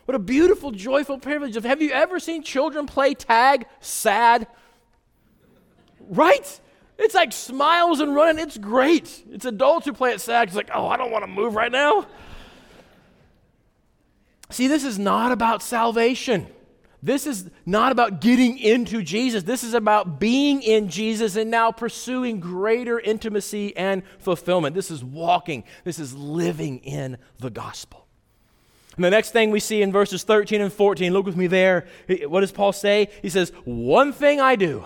What 0.06 0.16
a 0.16 0.20
beautiful, 0.20 0.72
joyful 0.72 1.20
privilege. 1.20 1.56
Of, 1.56 1.64
have 1.64 1.80
you 1.80 1.92
ever 1.92 2.20
seen 2.20 2.42
children 2.42 2.88
play 2.88 3.14
tag 3.14 3.68
sad? 3.80 4.48
Right? 6.00 6.60
It's 6.98 7.14
like 7.14 7.32
smiles 7.32 8.00
and 8.00 8.16
running. 8.16 8.40
It's 8.40 8.58
great. 8.58 9.24
It's 9.32 9.46
adults 9.46 9.86
who 9.86 9.94
play 9.94 10.14
it 10.14 10.22
sad. 10.22 10.48
It's 10.48 10.58
like, 10.58 10.72
oh, 10.74 10.88
I 10.88 10.98
don't 10.98 11.12
want 11.12 11.24
to 11.24 11.30
move 11.30 11.54
right 11.54 11.72
now. 11.72 12.08
See, 14.50 14.68
this 14.68 14.84
is 14.84 14.98
not 14.98 15.32
about 15.32 15.62
salvation. 15.62 16.48
This 17.04 17.28
is 17.28 17.50
not 17.66 17.92
about 17.92 18.22
getting 18.22 18.58
into 18.58 19.04
Jesus. 19.04 19.44
This 19.44 19.64
is 19.64 19.74
about 19.74 20.20
being 20.20 20.62
in 20.62 20.90
Jesus 20.90 21.36
and 21.36 21.52
now 21.52 21.72
pursuing 21.72 22.40
greater 22.40 23.00
intimacy 23.00 23.76
and 23.78 24.04
fulfillment. 24.20 24.74
This 24.74 24.90
is 24.90 25.04
walking, 25.04 25.64
this 25.84 26.00
is 26.00 26.16
living 26.16 26.80
in 26.80 27.18
the 27.40 27.50
gospel. 27.50 28.08
And 28.96 29.06
the 29.06 29.12
next 29.12 29.30
thing 29.30 29.52
we 29.52 29.60
see 29.60 29.84
in 29.84 29.92
verses 29.92 30.24
13 30.24 30.60
and 30.60 30.74
14, 30.74 31.14
look 31.14 31.28
with 31.28 31.38
me 31.38 31.46
there. 31.46 31.86
What 32.26 32.42
does 32.42 32.52
Paul 32.52 32.74
say? 32.74 33.10
He 33.22 33.30
says, 33.30 33.52
One 33.64 34.12
thing 34.12 34.42
I 34.42 34.56
do, 34.56 34.84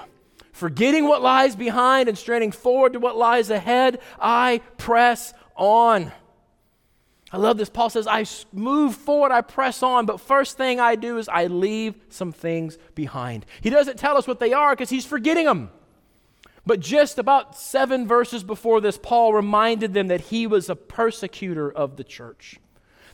forgetting 0.52 1.08
what 1.08 1.22
lies 1.22 1.56
behind 1.56 2.10
and 2.10 2.18
straining 2.18 2.52
forward 2.52 2.92
to 2.94 3.00
what 3.00 3.16
lies 3.16 3.50
ahead, 3.50 4.00
I 4.20 4.60
press 4.78 5.34
on 5.56 6.12
I 7.34 7.38
love 7.38 7.58
this. 7.58 7.70
Paul 7.70 7.90
says, 7.90 8.08
I 8.08 8.26
move 8.52 8.96
forward, 8.96 9.32
I 9.32 9.42
press 9.42 9.82
on, 9.82 10.06
but 10.06 10.20
first 10.20 10.58
thing 10.58 10.80
I 10.80 10.96
do 10.96 11.18
is 11.18 11.30
I 11.30 11.48
leave 11.48 11.96
some 12.10 12.34
things 12.34 12.78
behind. 12.94 13.46
He 13.62 13.70
doesn't 13.70 13.98
tell 13.98 14.18
us 14.18 14.28
what 14.28 14.40
they 14.40 14.52
are 14.52 14.74
because 14.74 14.90
he's 14.90 15.06
forgetting 15.06 15.46
them. 15.46 15.70
But 16.66 16.82
just 16.82 17.18
about 17.18 17.58
seven 17.58 18.08
verses 18.08 18.44
before 18.44 18.82
this, 18.82 19.00
Paul 19.02 19.34
reminded 19.34 19.94
them 19.94 20.10
that 20.10 20.22
he 20.22 20.46
was 20.46 20.70
a 20.70 20.76
persecutor 20.76 21.72
of 21.72 21.96
the 21.96 22.04
church, 22.04 22.60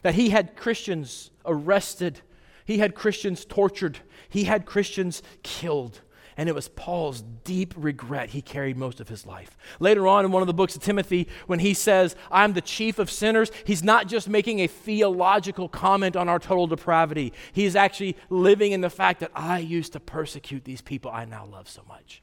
that 0.02 0.16
he 0.16 0.32
had 0.32 0.56
Christians 0.56 1.30
arrested, 1.46 2.22
he 2.66 2.80
had 2.80 2.96
Christians 2.96 3.46
tortured, 3.46 4.00
he 4.28 4.46
had 4.46 4.66
Christians 4.66 5.22
killed 5.44 6.02
and 6.38 6.48
it 6.48 6.54
was 6.54 6.70
Paul's 6.70 7.24
deep 7.44 7.74
regret 7.76 8.30
he 8.30 8.44
carried 8.44 8.78
most 8.78 9.00
of 9.00 9.10
his 9.10 9.26
life. 9.26 9.58
Later 9.80 10.08
on 10.08 10.24
in 10.24 10.32
one 10.32 10.44
of 10.44 10.48
the 10.48 10.54
books 10.54 10.76
of 10.76 10.84
Timothy, 10.84 11.28
when 11.48 11.58
he 11.58 11.74
says, 11.74 12.16
I'm 12.32 12.54
the 12.54 12.62
chief 12.62 13.00
of 13.00 13.10
sinners, 13.10 13.52
he's 13.66 13.84
not 13.84 14.08
just 14.08 14.30
making 14.30 14.60
a 14.60 14.68
theological 14.68 15.68
comment 15.68 16.16
on 16.16 16.30
our 16.30 16.38
total 16.38 16.68
depravity. 16.68 17.34
He's 17.52 17.76
actually 17.76 18.16
living 18.30 18.72
in 18.72 18.82
the 18.82 18.90
fact 18.92 19.20
that 19.22 19.32
I 19.34 19.58
used 19.58 19.94
to 19.94 20.00
persecute 20.00 20.64
these 20.64 20.82
people 20.82 21.10
I 21.12 21.26
now 21.26 21.46
love 21.46 21.68
so 21.68 21.82
much. 21.88 22.22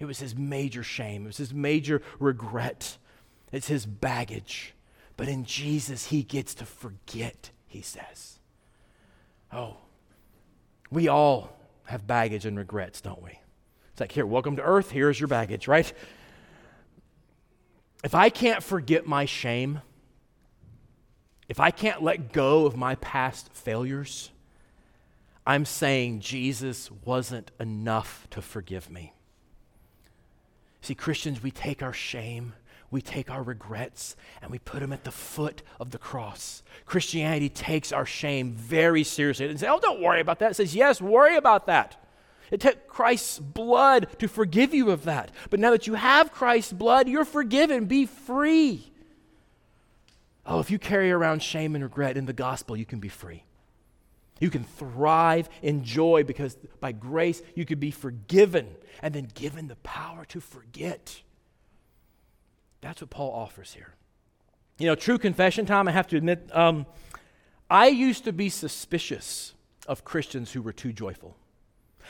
It 0.00 0.06
was 0.06 0.18
his 0.18 0.34
major 0.34 0.82
shame, 0.82 1.22
it 1.24 1.28
was 1.28 1.36
his 1.36 1.54
major 1.54 2.02
regret, 2.18 2.98
it's 3.52 3.68
his 3.68 3.86
baggage. 3.86 4.74
But 5.16 5.28
in 5.28 5.44
Jesus, 5.44 6.06
he 6.06 6.24
gets 6.24 6.54
to 6.54 6.66
forget, 6.66 7.50
he 7.68 7.80
says. 7.80 8.40
Oh, 9.52 9.76
we 10.90 11.06
all 11.06 11.56
have 11.84 12.06
baggage 12.06 12.44
and 12.44 12.58
regrets, 12.58 13.00
don't 13.00 13.22
we? 13.22 13.38
It's 13.92 14.00
like, 14.00 14.12
here, 14.12 14.24
welcome 14.24 14.56
to 14.56 14.62
earth. 14.62 14.90
Here's 14.90 15.20
your 15.20 15.28
baggage, 15.28 15.68
right? 15.68 15.92
If 18.02 18.14
I 18.14 18.30
can't 18.30 18.62
forget 18.62 19.06
my 19.06 19.26
shame, 19.26 19.82
if 21.48 21.60
I 21.60 21.70
can't 21.70 22.02
let 22.02 22.32
go 22.32 22.64
of 22.64 22.74
my 22.74 22.94
past 22.96 23.52
failures, 23.52 24.30
I'm 25.46 25.66
saying 25.66 26.20
Jesus 26.20 26.90
wasn't 27.04 27.50
enough 27.60 28.26
to 28.30 28.40
forgive 28.40 28.90
me. 28.90 29.12
See, 30.80 30.94
Christians, 30.94 31.42
we 31.42 31.50
take 31.50 31.82
our 31.82 31.92
shame, 31.92 32.54
we 32.90 33.02
take 33.02 33.30
our 33.30 33.42
regrets, 33.42 34.16
and 34.40 34.50
we 34.50 34.58
put 34.58 34.80
them 34.80 34.92
at 34.92 35.04
the 35.04 35.10
foot 35.10 35.62
of 35.78 35.90
the 35.90 35.98
cross. 35.98 36.62
Christianity 36.86 37.50
takes 37.50 37.92
our 37.92 38.06
shame 38.06 38.52
very 38.52 39.04
seriously. 39.04 39.46
and 39.48 39.60
says, 39.60 39.68
oh, 39.70 39.80
don't 39.80 40.00
worry 40.00 40.20
about 40.20 40.38
that. 40.38 40.52
It 40.52 40.54
says, 40.54 40.74
yes, 40.74 41.00
worry 41.00 41.36
about 41.36 41.66
that. 41.66 42.02
It 42.52 42.60
took 42.60 42.86
Christ's 42.86 43.38
blood 43.38 44.06
to 44.18 44.28
forgive 44.28 44.74
you 44.74 44.90
of 44.90 45.04
that. 45.04 45.32
But 45.48 45.58
now 45.58 45.70
that 45.70 45.86
you 45.86 45.94
have 45.94 46.32
Christ's 46.32 46.74
blood, 46.74 47.08
you're 47.08 47.24
forgiven. 47.24 47.86
Be 47.86 48.04
free. 48.04 48.92
Oh, 50.44 50.60
if 50.60 50.70
you 50.70 50.78
carry 50.78 51.10
around 51.10 51.42
shame 51.42 51.74
and 51.74 51.82
regret 51.82 52.18
in 52.18 52.26
the 52.26 52.34
gospel, 52.34 52.76
you 52.76 52.84
can 52.84 53.00
be 53.00 53.08
free. 53.08 53.44
You 54.38 54.50
can 54.50 54.64
thrive 54.64 55.48
in 55.62 55.82
joy 55.82 56.24
because 56.24 56.56
by 56.78 56.92
grace 56.92 57.40
you 57.54 57.64
could 57.64 57.80
be 57.80 57.90
forgiven 57.90 58.68
and 59.00 59.14
then 59.14 59.28
given 59.34 59.68
the 59.68 59.76
power 59.76 60.26
to 60.26 60.40
forget. 60.40 61.22
That's 62.82 63.00
what 63.00 63.08
Paul 63.08 63.32
offers 63.32 63.72
here. 63.72 63.94
You 64.78 64.88
know, 64.88 64.94
true 64.94 65.16
confession 65.16 65.64
time, 65.64 65.88
I 65.88 65.92
have 65.92 66.08
to 66.08 66.16
admit, 66.18 66.50
um, 66.52 66.84
I 67.70 67.86
used 67.86 68.24
to 68.24 68.32
be 68.32 68.50
suspicious 68.50 69.54
of 69.86 70.04
Christians 70.04 70.52
who 70.52 70.60
were 70.60 70.72
too 70.72 70.92
joyful. 70.92 71.36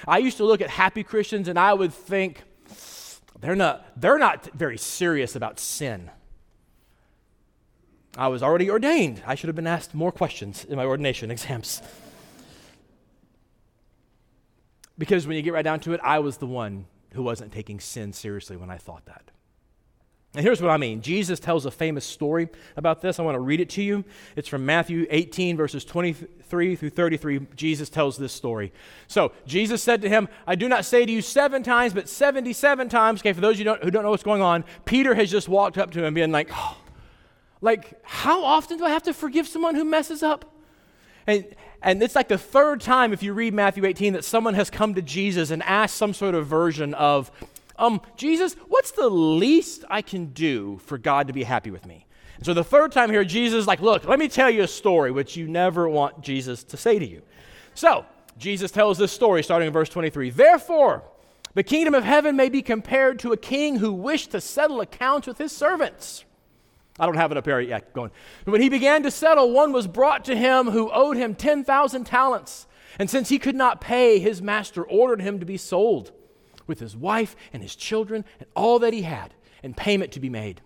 I 0.06 0.18
used 0.18 0.37
to 0.38 0.44
look 0.44 0.61
at 0.61 0.70
happy 0.70 1.02
Christians 1.02 1.49
and 1.49 1.58
I 1.58 1.75
would 1.75 1.92
think, 1.92 2.42
they're 3.40 3.56
not, 3.56 3.87
they're 4.00 4.18
not 4.18 4.49
very 4.54 4.78
serious 4.78 5.34
about 5.34 5.58
sin. 5.58 6.11
I 8.16 8.28
was 8.28 8.42
already 8.42 8.70
ordained. 8.70 9.22
I 9.26 9.34
should 9.34 9.49
have 9.49 9.56
been 9.56 9.66
asked 9.66 9.94
more 9.94 10.12
questions 10.12 10.64
in 10.64 10.76
my 10.76 10.84
ordination 10.84 11.30
exams. 11.30 11.82
Because 14.99 15.26
when 15.26 15.37
you 15.37 15.42
get 15.42 15.54
right 15.54 15.64
down 15.64 15.80
to 15.80 15.94
it, 15.94 16.00
I 16.02 16.18
was 16.18 16.37
the 16.37 16.46
one 16.46 16.87
who 17.14 17.22
wasn't 17.22 17.52
taking 17.52 17.80
sin 17.80 18.12
seriously 18.12 18.56
when 18.56 18.70
I 18.70 18.76
thought 18.76 19.06
that. 19.06 19.30
And 20.35 20.43
here's 20.43 20.62
what 20.62 20.71
I 20.71 20.79
mean 20.79 21.03
Jesus 21.03 21.39
tells 21.39 21.67
a 21.67 21.71
famous 21.71 22.05
story 22.05 22.49
about 22.77 23.03
this. 23.03 23.19
I 23.19 23.23
want 23.23 23.35
to 23.35 23.41
read 23.41 23.61
it 23.61 23.69
to 23.71 23.83
you. 23.83 24.05
It's 24.35 24.49
from 24.49 24.65
Matthew 24.65 25.07
18, 25.11 25.57
verses 25.57 25.85
23 25.85 26.77
through 26.77 26.91
33. 26.91 27.47
Jesus 27.55 27.91
tells 27.91 28.17
this 28.17 28.33
story. 28.33 28.73
So, 29.09 29.33
Jesus 29.47 29.83
said 29.83 30.01
to 30.03 30.09
him, 30.09 30.29
I 30.47 30.55
do 30.55 30.69
not 30.69 30.87
say 30.87 31.05
to 31.05 31.12
you 31.12 31.21
seven 31.21 31.62
times, 31.62 31.93
but 31.93 32.09
77 32.09 32.89
times. 32.89 33.21
Okay, 33.21 33.35
for 33.35 33.43
those 33.43 33.59
you 33.59 33.65
don't, 33.65 33.83
who 33.85 33.91
don't 33.91 34.05
know 34.05 34.11
what's 34.11 34.23
going 34.23 34.43
on, 34.43 34.65
Peter 34.87 35.15
has 35.15 35.31
just 35.31 35.49
walked 35.49 35.77
up 35.77 35.91
to 35.93 36.05
him, 36.05 36.15
being 36.15 36.33
like, 36.33 36.49
oh, 36.53 36.79
like, 37.61 38.01
how 38.03 38.43
often 38.43 38.79
do 38.79 38.85
I 38.85 38.91
have 38.91 39.03
to 39.05 39.15
forgive 39.15 39.47
someone 39.47 39.75
who 39.75 39.85
messes 39.85 40.23
up? 40.23 40.47
And, 41.27 41.45
and 41.83 42.03
it's 42.03 42.17
like 42.17 42.29
the 42.29 42.39
third 42.39 42.81
time, 42.81 43.12
if 43.12 43.23
you 43.23 43.35
read 43.35 43.53
Matthew 43.53 43.85
18, 43.85 44.15
that 44.15 44.25
someone 44.25 44.55
has 44.55 44.71
come 44.71 44.95
to 44.95 45.03
Jesus 45.03 45.51
and 45.51 45.62
asked 45.62 45.97
some 45.97 46.15
sort 46.15 46.35
of 46.35 46.47
version 46.47 46.95
of, 46.95 47.31
um, 47.76 48.00
Jesus, 48.17 48.55
what's 48.69 48.91
the 48.93 49.09
least 49.09 49.85
I 49.88 50.02
can 50.02 50.26
do 50.26 50.79
for 50.85 50.99
God 50.99 51.26
to 51.29 51.33
be 51.33 51.43
happy 51.43 51.71
with 51.71 51.87
me? 51.87 52.07
And 52.37 52.47
so 52.47 52.55
the 52.55 52.64
third 52.64 52.93
time 52.93 53.11
here, 53.11 53.25
Jesus 53.25 53.67
like, 53.67 53.81
look, 53.81 54.05
let 54.05 54.19
me 54.19 54.29
tell 54.29 54.50
you 54.50 54.62
a 54.62 54.69
story 54.69 55.11
which 55.11 55.37
you 55.37 55.49
never 55.49 55.88
want 55.88 56.23
Jesus 56.23 56.64
to 56.64 56.76
say 56.76 56.99
to 56.99 57.07
you. 57.07 57.23
So 57.75 58.05
Jesus 58.38 58.71
tells 58.71 58.99
this 58.99 59.12
story 59.12 59.43
starting 59.43 59.69
in 59.69 59.73
verse 59.73 59.88
23. 59.88 60.31
Therefore, 60.31 61.05
the 61.55 61.62
kingdom 61.62 61.95
of 61.95 62.05
heaven 62.05 62.37
may 62.37 62.49
be 62.49 62.62
compared 62.62 63.19
to 63.21 63.33
a 63.33 63.37
king 63.37 63.76
who 63.76 63.93
wished 63.93 64.33
to 64.33 64.41
settle 64.41 64.81
accounts 64.81 65.26
with 65.26 65.38
his 65.38 65.52
servants. 65.52 66.25
I 66.99 67.07
don't 67.07 67.17
have 67.17 67.31
it 67.31 67.38
up 67.38 67.47
here 67.47 67.61
yet. 67.61 67.93
Going. 67.93 68.11
When 68.45 68.61
he 68.61 68.69
began 68.69 69.02
to 69.02 69.11
settle, 69.11 69.52
one 69.52 69.73
was 69.73 69.87
brought 69.87 70.25
to 70.26 70.37
him 70.37 70.71
who 70.71 70.91
owed 70.91 71.17
him 71.17 71.35
10,000 71.35 72.05
talents. 72.05 72.67
And 72.99 73.09
since 73.09 73.29
he 73.29 73.38
could 73.38 73.55
not 73.55 73.81
pay, 73.81 74.19
his 74.19 74.43
master 74.43 74.83
ordered 74.83 75.23
him 75.23 75.41
to 75.41 75.47
be 75.47 75.57
sold 75.57 76.12
with 76.66 76.81
his 76.81 76.97
wife 76.97 77.37
and 77.52 77.62
his 77.62 77.76
children 77.76 78.25
and 78.38 78.49
all 78.54 78.78
that 78.81 78.92
he 78.92 79.02
had, 79.02 79.35
and 79.62 79.76
payment 79.76 80.12
to 80.12 80.21
be 80.21 80.28
made. 80.28 80.61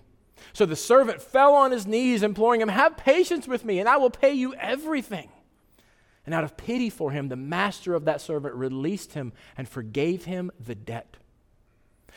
So 0.52 0.66
the 0.66 0.76
servant 0.76 1.22
fell 1.22 1.54
on 1.54 1.70
his 1.70 1.86
knees, 1.86 2.22
imploring 2.22 2.60
him, 2.60 2.68
Have 2.68 2.96
patience 2.96 3.48
with 3.48 3.64
me, 3.64 3.78
and 3.78 3.88
I 3.88 3.96
will 3.96 4.10
pay 4.10 4.32
you 4.32 4.54
everything. 4.54 5.30
And 6.24 6.34
out 6.34 6.44
of 6.44 6.56
pity 6.56 6.90
for 6.90 7.12
him, 7.12 7.28
the 7.28 7.36
master 7.36 7.94
of 7.94 8.04
that 8.04 8.20
servant 8.20 8.54
released 8.54 9.14
him 9.14 9.32
and 9.56 9.68
forgave 9.68 10.24
him 10.24 10.50
the 10.58 10.74
debt. 10.74 11.16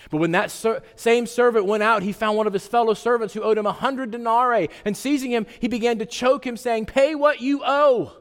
But 0.10 0.18
when 0.18 0.32
that 0.32 0.50
ser- 0.50 0.82
same 0.96 1.26
servant 1.28 1.66
went 1.66 1.84
out, 1.84 2.04
he 2.04 2.12
found 2.12 2.38
one 2.38 2.48
of 2.48 2.54
his 2.54 2.66
fellow 2.66 2.94
servants 2.94 3.34
who 3.34 3.42
owed 3.42 3.58
him 3.58 3.66
a 3.66 3.72
hundred 3.72 4.12
denarii. 4.12 4.70
And 4.86 4.96
seizing 4.96 5.32
him, 5.32 5.46
he 5.60 5.68
began 5.68 6.00
to 6.00 6.06
choke 6.06 6.48
him, 6.48 6.58
saying, 6.58 6.86
Pay 6.86 7.16
what 7.16 7.42
you 7.42 7.62
owe. 7.64 8.14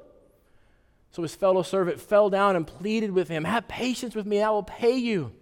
So 1.12 1.22
his 1.22 1.34
fellow 1.34 1.62
servant 1.62 2.00
fell 2.00 2.28
down 2.30 2.56
and 2.56 2.66
pleaded 2.66 3.12
with 3.12 3.28
him, 3.28 3.44
Have 3.44 3.68
patience 3.68 4.14
with 4.14 4.26
me, 4.26 4.42
I 4.42 4.50
will 4.50 4.64
pay 4.64 4.96
you. 4.96 5.32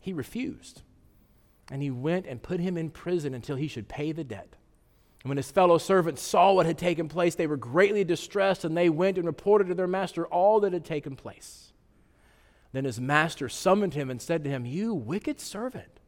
He 0.00 0.12
refused. 0.12 0.82
And 1.70 1.82
he 1.82 1.90
went 1.90 2.26
and 2.26 2.42
put 2.42 2.58
him 2.58 2.76
in 2.76 2.90
prison 2.90 3.34
until 3.34 3.56
he 3.56 3.68
should 3.68 3.88
pay 3.88 4.10
the 4.10 4.24
debt. 4.24 4.56
And 5.22 5.28
when 5.28 5.36
his 5.36 5.50
fellow 5.50 5.78
servants 5.78 6.22
saw 6.22 6.52
what 6.52 6.66
had 6.66 6.78
taken 6.78 7.08
place, 7.08 7.34
they 7.34 7.46
were 7.46 7.58
greatly 7.58 8.04
distressed, 8.04 8.64
and 8.64 8.76
they 8.76 8.88
went 8.88 9.18
and 9.18 9.26
reported 9.26 9.68
to 9.68 9.74
their 9.74 9.86
master 9.86 10.26
all 10.26 10.60
that 10.60 10.72
had 10.72 10.84
taken 10.84 11.14
place. 11.14 11.72
Then 12.72 12.84
his 12.84 13.00
master 13.00 13.48
summoned 13.48 13.94
him 13.94 14.10
and 14.10 14.22
said 14.22 14.44
to 14.44 14.50
him, 14.50 14.64
You 14.64 14.94
wicked 14.94 15.40
servant, 15.40 16.00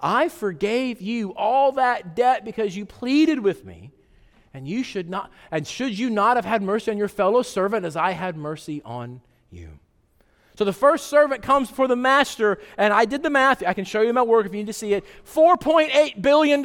I 0.00 0.28
forgave 0.28 1.00
you 1.00 1.34
all 1.34 1.72
that 1.72 2.16
debt 2.16 2.44
because 2.44 2.76
you 2.76 2.86
pleaded 2.86 3.40
with 3.40 3.64
me. 3.64 3.92
And 4.52 4.68
you 4.68 4.84
should 4.84 5.10
not, 5.10 5.32
and 5.50 5.66
should 5.66 5.98
you 5.98 6.08
not 6.08 6.36
have 6.36 6.44
had 6.44 6.62
mercy 6.62 6.90
on 6.90 6.96
your 6.96 7.08
fellow 7.08 7.42
servant 7.42 7.84
as 7.84 7.96
I 7.96 8.12
had 8.12 8.36
mercy 8.36 8.80
on 8.84 9.20
you? 9.50 9.80
So 10.56 10.64
the 10.64 10.72
first 10.72 11.08
servant 11.08 11.42
comes 11.42 11.68
before 11.68 11.88
the 11.88 11.96
master, 11.96 12.58
and 12.78 12.92
I 12.92 13.06
did 13.06 13.22
the 13.22 13.30
math. 13.30 13.62
I 13.66 13.72
can 13.72 13.84
show 13.84 14.02
you 14.02 14.12
my 14.12 14.22
work 14.22 14.46
if 14.46 14.52
you 14.52 14.58
need 14.58 14.68
to 14.68 14.72
see 14.72 14.94
it. 14.94 15.04
$4.8 15.26 16.22
billion 16.22 16.64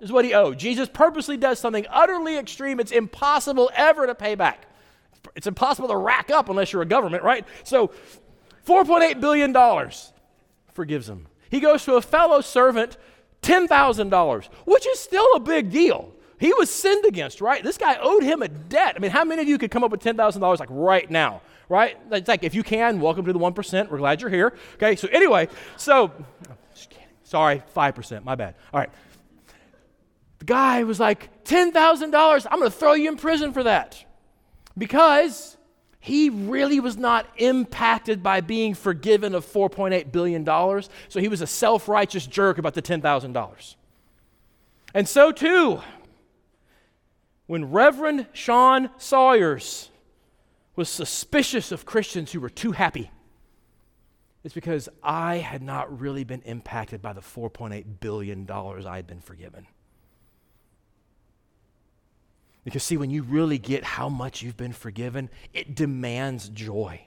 is 0.00 0.12
what 0.12 0.24
he 0.24 0.32
owed. 0.32 0.58
Jesus 0.58 0.88
purposely 0.88 1.36
does 1.36 1.58
something 1.58 1.86
utterly 1.90 2.38
extreme. 2.38 2.78
It's 2.78 2.92
impossible 2.92 3.70
ever 3.74 4.06
to 4.06 4.14
pay 4.14 4.36
back. 4.36 4.66
It's 5.34 5.48
impossible 5.48 5.88
to 5.88 5.96
rack 5.96 6.30
up 6.30 6.48
unless 6.48 6.72
you're 6.72 6.82
a 6.82 6.86
government, 6.86 7.24
right? 7.24 7.44
So 7.64 7.90
$4.8 8.66 9.20
billion 9.20 9.52
forgives 10.72 11.08
him. 11.08 11.26
He 11.50 11.58
goes 11.58 11.84
to 11.86 11.94
a 11.94 12.02
fellow 12.02 12.40
servant, 12.40 12.96
$10,000, 13.42 14.48
which 14.66 14.86
is 14.86 15.00
still 15.00 15.34
a 15.34 15.40
big 15.40 15.70
deal. 15.70 16.12
He 16.38 16.54
was 16.54 16.70
sinned 16.70 17.04
against, 17.04 17.40
right? 17.40 17.62
This 17.62 17.76
guy 17.76 17.98
owed 18.00 18.22
him 18.22 18.40
a 18.40 18.48
debt. 18.48 18.94
I 18.96 19.00
mean, 19.00 19.10
how 19.10 19.24
many 19.24 19.42
of 19.42 19.48
you 19.48 19.58
could 19.58 19.70
come 19.70 19.84
up 19.84 19.90
with 19.90 20.00
$10,000 20.00 20.58
like 20.58 20.68
right 20.70 21.10
now, 21.10 21.42
right? 21.70 21.96
It's 22.10 22.28
like, 22.28 22.42
if 22.42 22.54
you 22.54 22.62
can, 22.62 23.00
welcome 23.00 23.24
to 23.24 23.32
the 23.32 23.38
1%. 23.38 23.90
We're 23.90 23.98
glad 23.98 24.20
you're 24.20 24.28
here. 24.28 24.52
Okay, 24.74 24.96
so 24.96 25.08
anyway, 25.08 25.48
so, 25.76 26.12
sorry, 27.22 27.62
5%, 27.74 28.24
my 28.24 28.34
bad. 28.34 28.56
All 28.74 28.80
right. 28.80 28.90
The 30.40 30.44
guy 30.46 30.82
was 30.82 30.98
like, 30.98 31.44
$10,000, 31.44 32.46
I'm 32.50 32.58
going 32.58 32.70
to 32.70 32.76
throw 32.76 32.94
you 32.94 33.08
in 33.08 33.16
prison 33.16 33.52
for 33.52 33.62
that. 33.62 34.04
Because 34.76 35.56
he 36.00 36.28
really 36.30 36.80
was 36.80 36.96
not 36.96 37.26
impacted 37.36 38.22
by 38.22 38.40
being 38.40 38.74
forgiven 38.74 39.34
of 39.34 39.46
$4.8 39.46 40.10
billion. 40.10 40.44
So 40.44 41.20
he 41.20 41.28
was 41.28 41.40
a 41.40 41.46
self 41.46 41.88
righteous 41.88 42.26
jerk 42.26 42.58
about 42.58 42.74
the 42.74 42.82
$10,000. 42.82 43.74
And 44.92 45.08
so 45.08 45.30
too, 45.30 45.80
when 47.46 47.70
Reverend 47.70 48.26
Sean 48.32 48.90
Sawyers 48.96 49.89
was 50.76 50.88
suspicious 50.88 51.72
of 51.72 51.84
Christians 51.84 52.32
who 52.32 52.40
were 52.40 52.50
too 52.50 52.72
happy, 52.72 53.10
it's 54.42 54.54
because 54.54 54.88
I 55.02 55.36
had 55.36 55.62
not 55.62 56.00
really 56.00 56.24
been 56.24 56.42
impacted 56.42 57.02
by 57.02 57.12
the 57.12 57.20
$4.8 57.20 57.84
billion 58.00 58.50
I 58.50 58.96
had 58.96 59.06
been 59.06 59.20
forgiven. 59.20 59.66
Because, 62.64 62.82
see, 62.82 62.96
when 62.96 63.10
you 63.10 63.22
really 63.22 63.58
get 63.58 63.84
how 63.84 64.08
much 64.08 64.42
you've 64.42 64.56
been 64.56 64.72
forgiven, 64.72 65.30
it 65.52 65.74
demands 65.74 66.48
joy. 66.48 67.06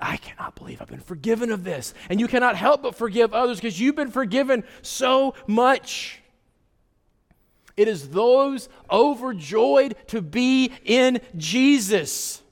I 0.00 0.18
cannot 0.18 0.54
believe 0.54 0.82
I've 0.82 0.88
been 0.88 1.00
forgiven 1.00 1.50
of 1.50 1.64
this. 1.64 1.94
And 2.10 2.20
you 2.20 2.28
cannot 2.28 2.56
help 2.56 2.82
but 2.82 2.94
forgive 2.94 3.32
others 3.32 3.58
because 3.58 3.80
you've 3.80 3.96
been 3.96 4.10
forgiven 4.10 4.64
so 4.82 5.34
much. 5.46 6.20
It 7.76 7.88
is 7.88 8.10
those 8.10 8.68
overjoyed 8.90 9.94
to 10.08 10.20
be 10.20 10.72
in 10.84 11.20
Jesus 11.36 12.42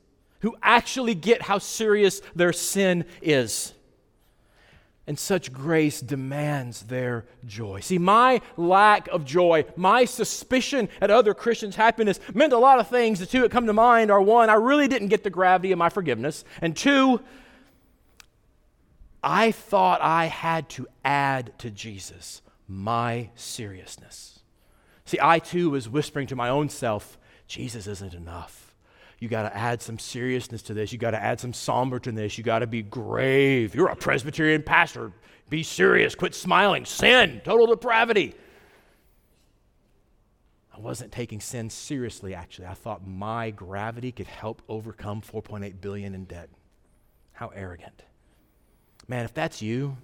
who 0.46 0.54
actually 0.62 1.12
get 1.12 1.42
how 1.42 1.58
serious 1.58 2.22
their 2.36 2.52
sin 2.52 3.04
is. 3.20 3.74
And 5.04 5.18
such 5.18 5.52
grace 5.52 6.00
demands 6.00 6.82
their 6.82 7.24
joy. 7.44 7.80
See, 7.80 7.98
my 7.98 8.40
lack 8.56 9.08
of 9.08 9.24
joy, 9.24 9.64
my 9.74 10.04
suspicion 10.04 10.88
at 11.00 11.10
other 11.10 11.34
Christians' 11.34 11.74
happiness 11.74 12.20
meant 12.32 12.52
a 12.52 12.58
lot 12.58 12.78
of 12.78 12.86
things. 12.86 13.18
The 13.18 13.26
two 13.26 13.40
that 13.40 13.50
come 13.50 13.66
to 13.66 13.72
mind 13.72 14.12
are 14.12 14.22
one, 14.22 14.48
I 14.48 14.54
really 14.54 14.86
didn't 14.86 15.08
get 15.08 15.24
the 15.24 15.30
gravity 15.30 15.72
of 15.72 15.80
my 15.80 15.88
forgiveness. 15.88 16.44
And 16.62 16.76
two, 16.76 17.20
I 19.24 19.50
thought 19.50 20.00
I 20.00 20.26
had 20.26 20.68
to 20.70 20.86
add 21.04 21.58
to 21.58 21.72
Jesus 21.72 22.40
my 22.68 23.30
seriousness. 23.34 24.38
See, 25.06 25.18
I 25.20 25.40
too 25.40 25.70
was 25.70 25.88
whispering 25.88 26.28
to 26.28 26.36
my 26.36 26.50
own 26.50 26.68
self, 26.68 27.18
Jesus 27.48 27.88
isn't 27.88 28.14
enough. 28.14 28.65
You 29.18 29.28
got 29.28 29.42
to 29.42 29.56
add 29.56 29.80
some 29.80 29.98
seriousness 29.98 30.62
to 30.62 30.74
this. 30.74 30.92
You 30.92 30.98
got 30.98 31.12
to 31.12 31.22
add 31.22 31.40
some 31.40 31.52
somber 31.52 31.98
to 32.00 32.12
this. 32.12 32.36
You 32.36 32.44
got 32.44 32.58
to 32.58 32.66
be 32.66 32.82
grave. 32.82 33.74
You're 33.74 33.88
a 33.88 33.96
Presbyterian 33.96 34.62
pastor. 34.62 35.12
Be 35.48 35.62
serious. 35.62 36.14
Quit 36.14 36.34
smiling. 36.34 36.84
Sin, 36.84 37.40
total 37.44 37.66
depravity. 37.66 38.34
I 40.74 40.80
wasn't 40.80 41.12
taking 41.12 41.40
sin 41.40 41.70
seriously, 41.70 42.34
actually. 42.34 42.66
I 42.66 42.74
thought 42.74 43.06
my 43.06 43.50
gravity 43.50 44.12
could 44.12 44.26
help 44.26 44.60
overcome 44.68 45.22
4.8 45.22 45.80
billion 45.80 46.14
in 46.14 46.24
debt. 46.24 46.50
How 47.32 47.48
arrogant. 47.48 48.02
Man, 49.08 49.24
if 49.24 49.32
that's 49.32 49.62
you, 49.62 49.96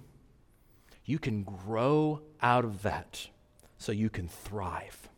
you 1.05 1.19
can 1.19 1.43
grow 1.43 2.21
out 2.41 2.65
of 2.65 2.81
that 2.81 3.27
so 3.77 3.91
you 3.91 4.09
can 4.09 4.27
thrive. 4.27 5.09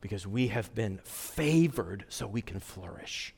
Because 0.00 0.26
we 0.26 0.48
have 0.48 0.74
been 0.74 0.98
favored 1.04 2.04
so 2.08 2.26
we 2.26 2.42
can 2.42 2.60
flourish. 2.60 3.34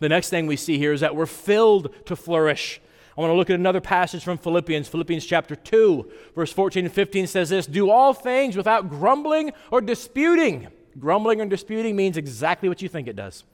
The 0.00 0.08
next 0.08 0.30
thing 0.30 0.46
we 0.46 0.56
see 0.56 0.78
here 0.78 0.92
is 0.92 1.00
that 1.00 1.16
we're 1.16 1.26
filled 1.26 1.94
to 2.06 2.16
flourish. 2.16 2.80
I 3.16 3.20
want 3.20 3.30
to 3.30 3.36
look 3.36 3.48
at 3.48 3.58
another 3.58 3.80
passage 3.80 4.24
from 4.24 4.38
Philippians. 4.38 4.88
Philippians 4.88 5.24
chapter 5.24 5.54
2, 5.54 6.10
verse 6.34 6.52
14 6.52 6.86
and 6.86 6.92
15 6.92 7.26
says 7.28 7.48
this 7.48 7.66
Do 7.66 7.90
all 7.90 8.12
things 8.12 8.56
without 8.56 8.88
grumbling 8.88 9.52
or 9.70 9.80
disputing. 9.80 10.68
Grumbling 10.98 11.40
and 11.40 11.48
disputing 11.48 11.96
means 11.96 12.16
exactly 12.16 12.68
what 12.68 12.82
you 12.82 12.88
think 12.88 13.08
it 13.08 13.16
does. 13.16 13.44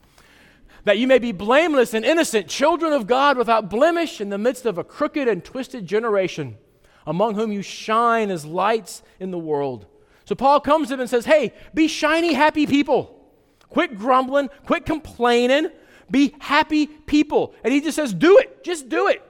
That 0.84 0.98
you 0.98 1.06
may 1.06 1.18
be 1.18 1.32
blameless 1.32 1.92
and 1.92 2.04
innocent, 2.06 2.48
children 2.48 2.92
of 2.94 3.06
God 3.06 3.36
without 3.36 3.68
blemish 3.68 4.20
in 4.20 4.30
the 4.30 4.38
midst 4.38 4.64
of 4.64 4.78
a 4.78 4.84
crooked 4.84 5.28
and 5.28 5.44
twisted 5.44 5.86
generation 5.86 6.56
among 7.06 7.34
whom 7.34 7.52
you 7.52 7.62
shine 7.62 8.30
as 8.30 8.46
lights 8.46 9.02
in 9.18 9.30
the 9.30 9.38
world. 9.38 9.86
So 10.30 10.36
Paul 10.36 10.60
comes 10.60 10.86
to 10.86 10.92
them 10.92 11.00
and 11.00 11.10
says, 11.10 11.24
Hey, 11.24 11.52
be 11.74 11.88
shiny, 11.88 12.34
happy 12.34 12.64
people. 12.64 13.20
Quit 13.68 13.98
grumbling, 13.98 14.48
quit 14.64 14.86
complaining, 14.86 15.70
be 16.08 16.36
happy 16.38 16.86
people. 16.86 17.52
And 17.64 17.74
he 17.74 17.80
just 17.80 17.96
says, 17.96 18.14
Do 18.14 18.38
it, 18.38 18.62
just 18.62 18.88
do 18.88 19.08
it. 19.08 19.24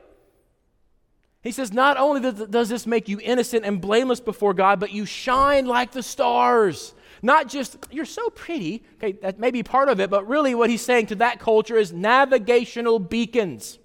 He 1.43 1.53
says, 1.53 1.73
Not 1.73 1.97
only 1.97 2.31
does 2.31 2.69
this 2.69 2.87
make 2.87 3.09
you 3.09 3.19
innocent 3.19 3.65
and 3.65 3.81
blameless 3.81 4.21
before 4.21 4.53
God, 4.53 4.79
but 4.79 4.93
you 4.93 5.07
shine 5.07 5.65
like 5.65 5.93
the 5.93 6.03
stars. 6.03 6.93
Not 7.23 7.49
just, 7.49 7.79
you're 7.91 8.05
so 8.05 8.29
pretty. 8.29 8.85
Okay, 8.97 9.13
that 9.23 9.39
may 9.39 9.51
be 9.51 9.63
part 9.63 9.89
of 9.89 10.01
it, 10.01 10.11
but 10.11 10.29
really 10.29 10.55
what 10.55 10.69
he's 10.69 10.83
saying 10.83 11.07
to 11.07 11.15
that 11.15 11.41
culture 11.41 11.79
is 11.79 11.95
navigational 11.95 12.99
beacons. 12.99 13.79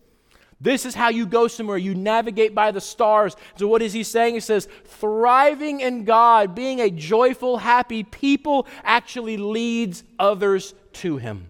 This 0.61 0.85
is 0.85 0.95
how 0.95 1.09
you 1.09 1.25
go 1.25 1.47
somewhere. 1.47 1.77
You 1.77 1.93
navigate 1.93 2.55
by 2.55 2.71
the 2.71 2.79
stars. 2.79 3.35
So, 3.57 3.67
what 3.67 3.81
is 3.81 3.93
he 3.93 4.03
saying? 4.03 4.35
He 4.35 4.39
says, 4.39 4.67
thriving 4.85 5.81
in 5.81 6.05
God, 6.05 6.55
being 6.55 6.79
a 6.79 6.89
joyful, 6.89 7.57
happy 7.57 8.03
people, 8.03 8.65
actually 8.83 9.37
leads 9.37 10.03
others 10.17 10.73
to 10.93 11.17
him. 11.17 11.49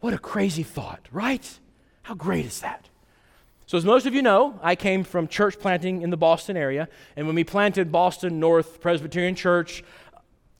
What 0.00 0.12
a 0.12 0.18
crazy 0.18 0.62
thought, 0.62 1.00
right? 1.10 1.58
How 2.02 2.14
great 2.14 2.44
is 2.44 2.60
that? 2.60 2.88
So, 3.68 3.76
as 3.76 3.84
most 3.84 4.06
of 4.06 4.14
you 4.14 4.22
know, 4.22 4.60
I 4.62 4.76
came 4.76 5.02
from 5.02 5.26
church 5.26 5.58
planting 5.58 6.02
in 6.02 6.10
the 6.10 6.16
Boston 6.16 6.56
area. 6.56 6.88
And 7.16 7.26
when 7.26 7.34
we 7.34 7.42
planted 7.42 7.90
Boston 7.90 8.38
North 8.38 8.80
Presbyterian 8.80 9.34
Church, 9.34 9.82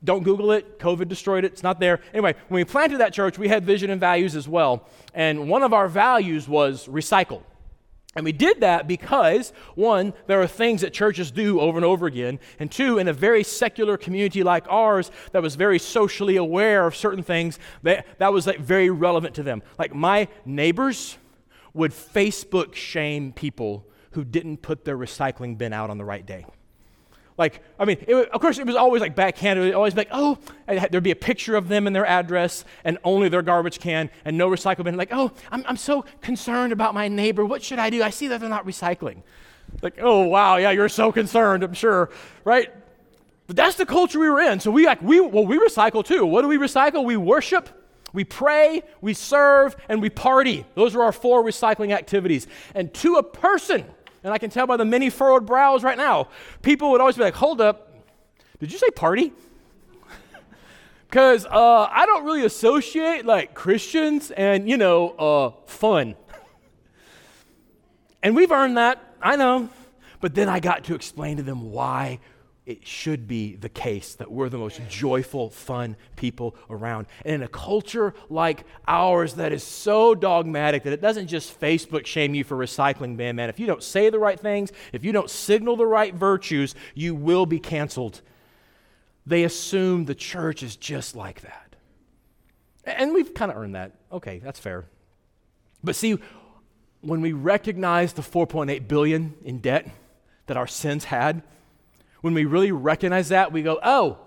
don't 0.04 0.22
Google 0.22 0.52
it. 0.52 0.78
COVID 0.78 1.09
destroyed 1.09 1.44
it. 1.44 1.52
It's 1.52 1.62
not 1.62 1.80
there. 1.80 2.00
Anyway, 2.12 2.35
when 2.48 2.61
we 2.61 2.64
planted 2.64 2.98
that 2.98 3.12
church, 3.12 3.38
we 3.38 3.48
had 3.48 3.64
vision 3.64 3.90
and 3.90 4.00
values 4.00 4.37
as 4.37 4.48
well. 4.48 4.88
And 5.14 5.48
one 5.48 5.62
of 5.62 5.72
our 5.72 5.88
values 5.88 6.48
was 6.48 6.87
recycle. 6.87 7.42
And 8.14 8.24
we 8.24 8.32
did 8.32 8.61
that 8.61 8.88
because, 8.88 9.52
one, 9.74 10.14
there 10.26 10.40
are 10.40 10.46
things 10.46 10.80
that 10.80 10.94
churches 10.94 11.30
do 11.30 11.61
over 11.61 11.76
and 11.76 11.85
over 11.85 12.06
again. 12.06 12.40
And 12.59 12.72
two, 12.72 12.98
in 12.98 13.09
a 13.09 13.12
very 13.12 13.44
secular 13.44 13.98
community 13.98 14.42
like 14.42 14.64
ours 14.70 15.11
that 15.32 15.42
was 15.42 15.54
very 15.54 15.78
socially 15.78 16.37
aware 16.37 16.87
of 16.87 16.96
certain 16.96 17.22
things, 17.22 17.59
that, 17.82 18.06
that 18.18 18.32
was 18.32 18.46
like 18.46 18.59
very 18.59 18.88
relevant 18.88 19.35
to 19.35 19.42
them. 19.42 19.62
Like 19.78 19.94
my 19.94 20.28
neighbors 20.46 21.18
would 21.74 21.92
Facebook 21.92 22.74
shame 22.74 23.32
people 23.32 23.87
who 24.12 24.24
didn't 24.24 24.62
put 24.62 24.87
their 24.87 24.96
recycling 24.96 25.59
bin 25.59 25.74
out 25.74 25.90
on 25.90 25.98
the 25.98 26.04
right 26.04 26.24
day. 26.24 26.46
Like, 27.38 27.62
I 27.79 27.85
mean, 27.85 27.99
it, 28.07 28.31
of 28.31 28.40
course, 28.40 28.59
it 28.59 28.66
was 28.66 28.77
always 28.77 29.03
like 29.03 29.14
backhanded. 29.14 29.66
It 29.66 29.75
always 29.75 29.92
be 29.92 30.01
like, 30.01 30.09
oh, 30.11 30.38
there'd 30.66 31.03
be 31.03 31.11
a 31.11 31.16
picture 31.16 31.55
of 31.55 31.68
them 31.68 31.87
and 31.87 31.94
their 31.94 32.07
address 32.07 32.64
and 32.83 32.99
only 33.05 33.29
their 33.29 33.42
garbage 33.42 33.79
can 33.79 34.11
and 34.25 34.38
no 34.38 34.49
recycle 34.49 34.85
bin. 34.85 34.96
Like, 34.96 35.12
oh, 35.12 35.31
I'm, 35.51 35.62
I'm 35.68 35.77
so 35.77 36.07
concerned 36.22 36.72
about 36.72 36.94
my 36.94 37.09
neighbor. 37.09 37.44
What 37.44 37.62
should 37.62 37.79
I 37.79 37.90
do? 37.90 38.03
I 38.03 38.11
see 38.11 38.29
that 38.29 38.40
they're 38.40 38.49
not 38.49 38.66
recycling. 38.66 39.22
Like, 39.83 39.99
oh, 40.01 40.22
wow, 40.22 40.57
yeah, 40.57 40.70
you're 40.70 40.88
so 40.88 41.12
concerned, 41.12 41.62
I'm 41.62 41.75
sure, 41.75 42.11
right? 42.44 42.72
But 43.46 43.57
that's 43.57 43.77
the 43.77 43.87
culture 43.87 44.18
we 44.18 44.31
were 44.31 44.40
in. 44.40 44.59
So 44.61 44.70
we 44.70 44.87
like, 44.87 45.03
we, 45.03 45.20
well, 45.20 45.44
we 45.44 45.59
recycle 45.59 46.05
too. 46.05 46.25
What 46.25 46.42
do 46.42 46.49
we 46.49 46.57
recycle? 46.57 47.05
We 47.05 47.16
worship, 47.16 47.68
we 48.12 48.25
pray, 48.25 48.83
we 49.01 49.12
serve, 49.12 49.77
and 49.88 50.01
we 50.01 50.09
party. 50.09 50.64
Those 50.75 50.94
are 50.94 51.03
our 51.03 51.12
four 51.12 51.44
recycling 51.44 51.92
activities. 51.92 52.46
And 52.75 52.94
to 52.94 53.16
a 53.16 53.22
person, 53.22 53.85
and 54.26 54.34
I 54.34 54.38
can 54.38 54.50
tell 54.50 54.66
by 54.66 54.76
the 54.76 54.84
many 54.84 55.08
furrowed 55.08 55.46
brows 55.46 55.84
right 55.84 55.96
now, 55.96 56.26
people 56.60 56.90
would 56.90 57.00
always 57.00 57.14
be 57.14 57.22
like, 57.22 57.34
hold 57.34 57.60
up, 57.60 57.94
did 58.58 58.72
you 58.72 58.78
say 58.78 58.90
party? 58.90 59.32
Because 61.08 61.46
uh, 61.46 61.88
I 61.88 62.04
don't 62.04 62.24
really 62.24 62.44
associate 62.44 63.24
like 63.24 63.54
Christians 63.54 64.32
and, 64.32 64.68
you 64.68 64.76
know, 64.76 65.10
uh, 65.10 65.50
fun. 65.66 66.16
and 68.24 68.34
we've 68.34 68.50
earned 68.50 68.76
that, 68.76 69.00
I 69.22 69.36
know. 69.36 69.68
But 70.20 70.34
then 70.34 70.48
I 70.48 70.58
got 70.58 70.82
to 70.84 70.96
explain 70.96 71.36
to 71.36 71.44
them 71.44 71.70
why 71.70 72.18
it 72.66 72.85
should 72.85 73.29
be 73.29 73.55
the 73.55 73.68
case 73.68 74.14
that 74.14 74.31
we're 74.31 74.48
the 74.48 74.59
most 74.59 74.81
joyful, 74.88 75.50
fun 75.50 75.96
people 76.16 76.57
around. 76.68 77.07
And 77.24 77.37
in 77.37 77.42
a 77.42 77.48
culture 77.48 78.12
like 78.29 78.64
ours 78.88 79.35
that 79.35 79.52
is 79.52 79.62
so 79.62 80.16
dogmatic 80.16 80.83
that 80.83 80.92
it 80.92 81.00
doesn't 81.00 81.29
just 81.29 81.59
Facebook 81.61 82.07
shame 82.07 82.35
you 82.35 82.42
for 82.42 82.57
recycling 82.57 83.16
bin, 83.16 83.37
man. 83.37 83.48
If 83.48 83.61
you 83.61 83.66
don't 83.66 83.85
say 83.85 84.11
the 84.11 84.18
right 84.18 84.38
things, 84.38 84.72
if 84.92 85.05
you 85.05 85.12
don't 85.12 85.31
signal 85.31 85.76
the 85.76 85.87
right 85.87 86.12
virtues, 86.12 86.74
you 86.94 87.14
will 87.14 87.46
be 87.46 87.61
canceled. 87.61 88.20
They 89.24 89.44
assume 89.44 90.07
the 90.07 90.14
church 90.16 90.64
is 90.64 90.74
just 90.74 91.14
like 91.14 91.42
that. 91.42 91.76
And 92.85 93.14
we've 93.14 93.33
kind 93.33 93.52
of 93.52 93.57
earned 93.57 93.76
that. 93.76 93.92
Okay, 94.11 94.40
that's 94.40 94.59
fair. 94.59 94.87
But 95.85 95.94
see, 95.94 96.18
when 97.00 97.20
we 97.20 97.33
recognize 97.33 98.12
the 98.12 98.22
4.8 98.22 98.88
billion 98.88 99.35
in 99.44 99.59
debt 99.59 99.88
that 100.46 100.57
our 100.57 100.66
sins 100.66 101.05
had, 101.05 101.42
when 102.20 102.35
we 102.35 102.44
really 102.44 102.72
recognize 102.72 103.29
that, 103.29 103.52
we 103.52 103.62
go, 103.62 103.79
oh, 103.83 104.18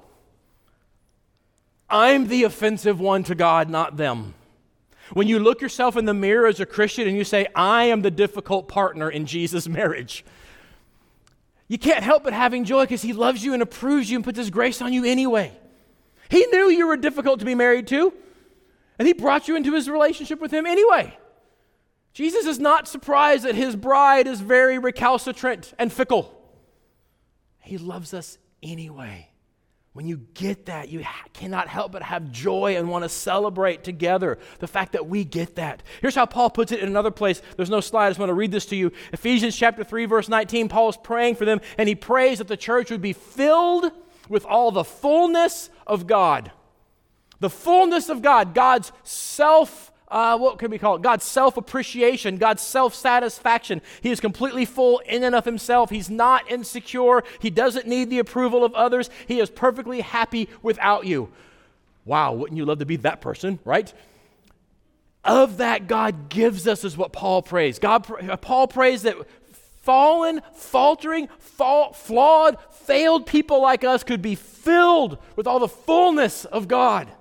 I'm 1.89 2.27
the 2.27 2.43
offensive 2.43 2.99
one 2.99 3.23
to 3.23 3.35
God, 3.35 3.69
not 3.69 3.97
them. 3.97 4.35
When 5.13 5.27
you 5.27 5.39
look 5.39 5.61
yourself 5.61 5.97
in 5.97 6.05
the 6.05 6.13
mirror 6.13 6.45
as 6.45 6.59
a 6.59 6.65
Christian 6.65 7.07
and 7.07 7.17
you 7.17 7.23
say, 7.23 7.47
I 7.55 7.85
am 7.85 8.03
the 8.03 8.11
difficult 8.11 8.67
partner 8.67 9.09
in 9.09 9.25
Jesus' 9.25 9.67
marriage, 9.67 10.23
you 11.67 11.77
can't 11.77 12.03
help 12.03 12.23
but 12.23 12.33
having 12.33 12.63
joy 12.63 12.83
because 12.83 13.01
he 13.01 13.13
loves 13.13 13.43
you 13.43 13.53
and 13.53 13.61
approves 13.61 14.09
you 14.09 14.17
and 14.17 14.23
puts 14.23 14.37
his 14.37 14.49
grace 14.49 14.81
on 14.81 14.93
you 14.93 15.05
anyway. 15.05 15.51
He 16.29 16.45
knew 16.47 16.69
you 16.69 16.87
were 16.87 16.97
difficult 16.97 17.39
to 17.39 17.45
be 17.45 17.55
married 17.55 17.87
to, 17.87 18.13
and 18.99 19.07
he 19.07 19.13
brought 19.13 19.47
you 19.47 19.55
into 19.55 19.73
his 19.73 19.89
relationship 19.89 20.39
with 20.39 20.51
him 20.51 20.65
anyway. 20.65 21.17
Jesus 22.13 22.45
is 22.45 22.59
not 22.59 22.87
surprised 22.87 23.45
that 23.45 23.55
his 23.55 23.75
bride 23.75 24.27
is 24.27 24.41
very 24.41 24.77
recalcitrant 24.77 25.73
and 25.79 25.91
fickle. 25.91 26.38
He 27.59 27.77
loves 27.77 28.13
us 28.13 28.37
anyway. 28.63 29.29
When 29.93 30.07
you 30.07 30.17
get 30.35 30.67
that, 30.67 30.89
you 30.89 31.03
ha- 31.03 31.25
cannot 31.33 31.67
help 31.67 31.91
but 31.91 32.03
have 32.03 32.31
joy 32.31 32.77
and 32.77 32.89
want 32.89 33.03
to 33.03 33.09
celebrate 33.09 33.83
together 33.83 34.37
the 34.59 34.67
fact 34.67 34.93
that 34.93 35.07
we 35.07 35.23
get 35.23 35.55
that. 35.55 35.81
Here's 35.99 36.15
how 36.15 36.25
Paul 36.25 36.51
puts 36.51 36.71
it 36.71 36.79
in 36.79 36.87
another 36.87 37.11
place. 37.11 37.41
There's 37.57 37.71
no 37.71 37.81
slide. 37.81 38.05
I 38.05 38.09
just 38.11 38.19
want 38.19 38.29
to 38.29 38.35
read 38.35 38.51
this 38.51 38.67
to 38.67 38.75
you. 38.75 38.91
Ephesians 39.11 39.57
chapter 39.57 39.83
3 39.83 40.05
verse 40.05 40.29
19, 40.29 40.69
Paul 40.69 40.89
is 40.89 40.97
praying 40.97 41.35
for 41.35 41.45
them 41.45 41.59
and 41.77 41.89
he 41.89 41.95
prays 41.95 42.37
that 42.37 42.47
the 42.47 42.57
church 42.57 42.91
would 42.91 43.01
be 43.01 43.13
filled 43.13 43.91
with 44.29 44.45
all 44.45 44.71
the 44.71 44.83
fullness 44.83 45.71
of 45.87 46.05
God. 46.05 46.51
The 47.39 47.49
fullness 47.49 48.09
of 48.09 48.21
God, 48.21 48.53
God's 48.53 48.91
self 49.03 49.91
uh, 50.11 50.37
what 50.37 50.57
can 50.57 50.71
we 50.71 50.79
call 50.79 50.95
it? 50.95 51.01
God's 51.01 51.23
self 51.23 51.57
appreciation, 51.57 52.37
God's 52.37 52.63
self 52.63 52.95
satisfaction. 52.95 53.81
He 54.01 54.09
is 54.09 54.19
completely 54.19 54.65
full 54.65 54.99
in 54.99 55.23
and 55.23 55.35
of 55.35 55.45
himself. 55.45 55.89
He's 55.89 56.09
not 56.09 56.49
insecure. 56.49 57.23
He 57.39 57.49
doesn't 57.49 57.87
need 57.87 58.09
the 58.09 58.19
approval 58.19 58.63
of 58.63 58.73
others. 58.73 59.09
He 59.27 59.39
is 59.39 59.49
perfectly 59.49 60.01
happy 60.01 60.49
without 60.61 61.05
you. 61.05 61.29
Wow, 62.05 62.33
wouldn't 62.33 62.57
you 62.57 62.65
love 62.65 62.79
to 62.79 62.85
be 62.85 62.95
that 62.97 63.21
person, 63.21 63.59
right? 63.63 63.93
Of 65.23 65.57
that, 65.57 65.87
God 65.87 66.29
gives 66.29 66.67
us, 66.67 66.83
is 66.83 66.97
what 66.97 67.11
Paul 67.11 67.41
prays. 67.41 67.77
God, 67.77 67.99
Paul 68.41 68.67
prays 68.67 69.03
that 69.03 69.15
fallen, 69.81 70.41
faltering, 70.53 71.27
fall, 71.37 71.93
flawed, 71.93 72.57
failed 72.71 73.25
people 73.25 73.61
like 73.61 73.83
us 73.83 74.03
could 74.03 74.21
be 74.21 74.35
filled 74.35 75.17
with 75.35 75.45
all 75.45 75.59
the 75.59 75.67
fullness 75.67 76.45
of 76.45 76.67
God. 76.67 77.11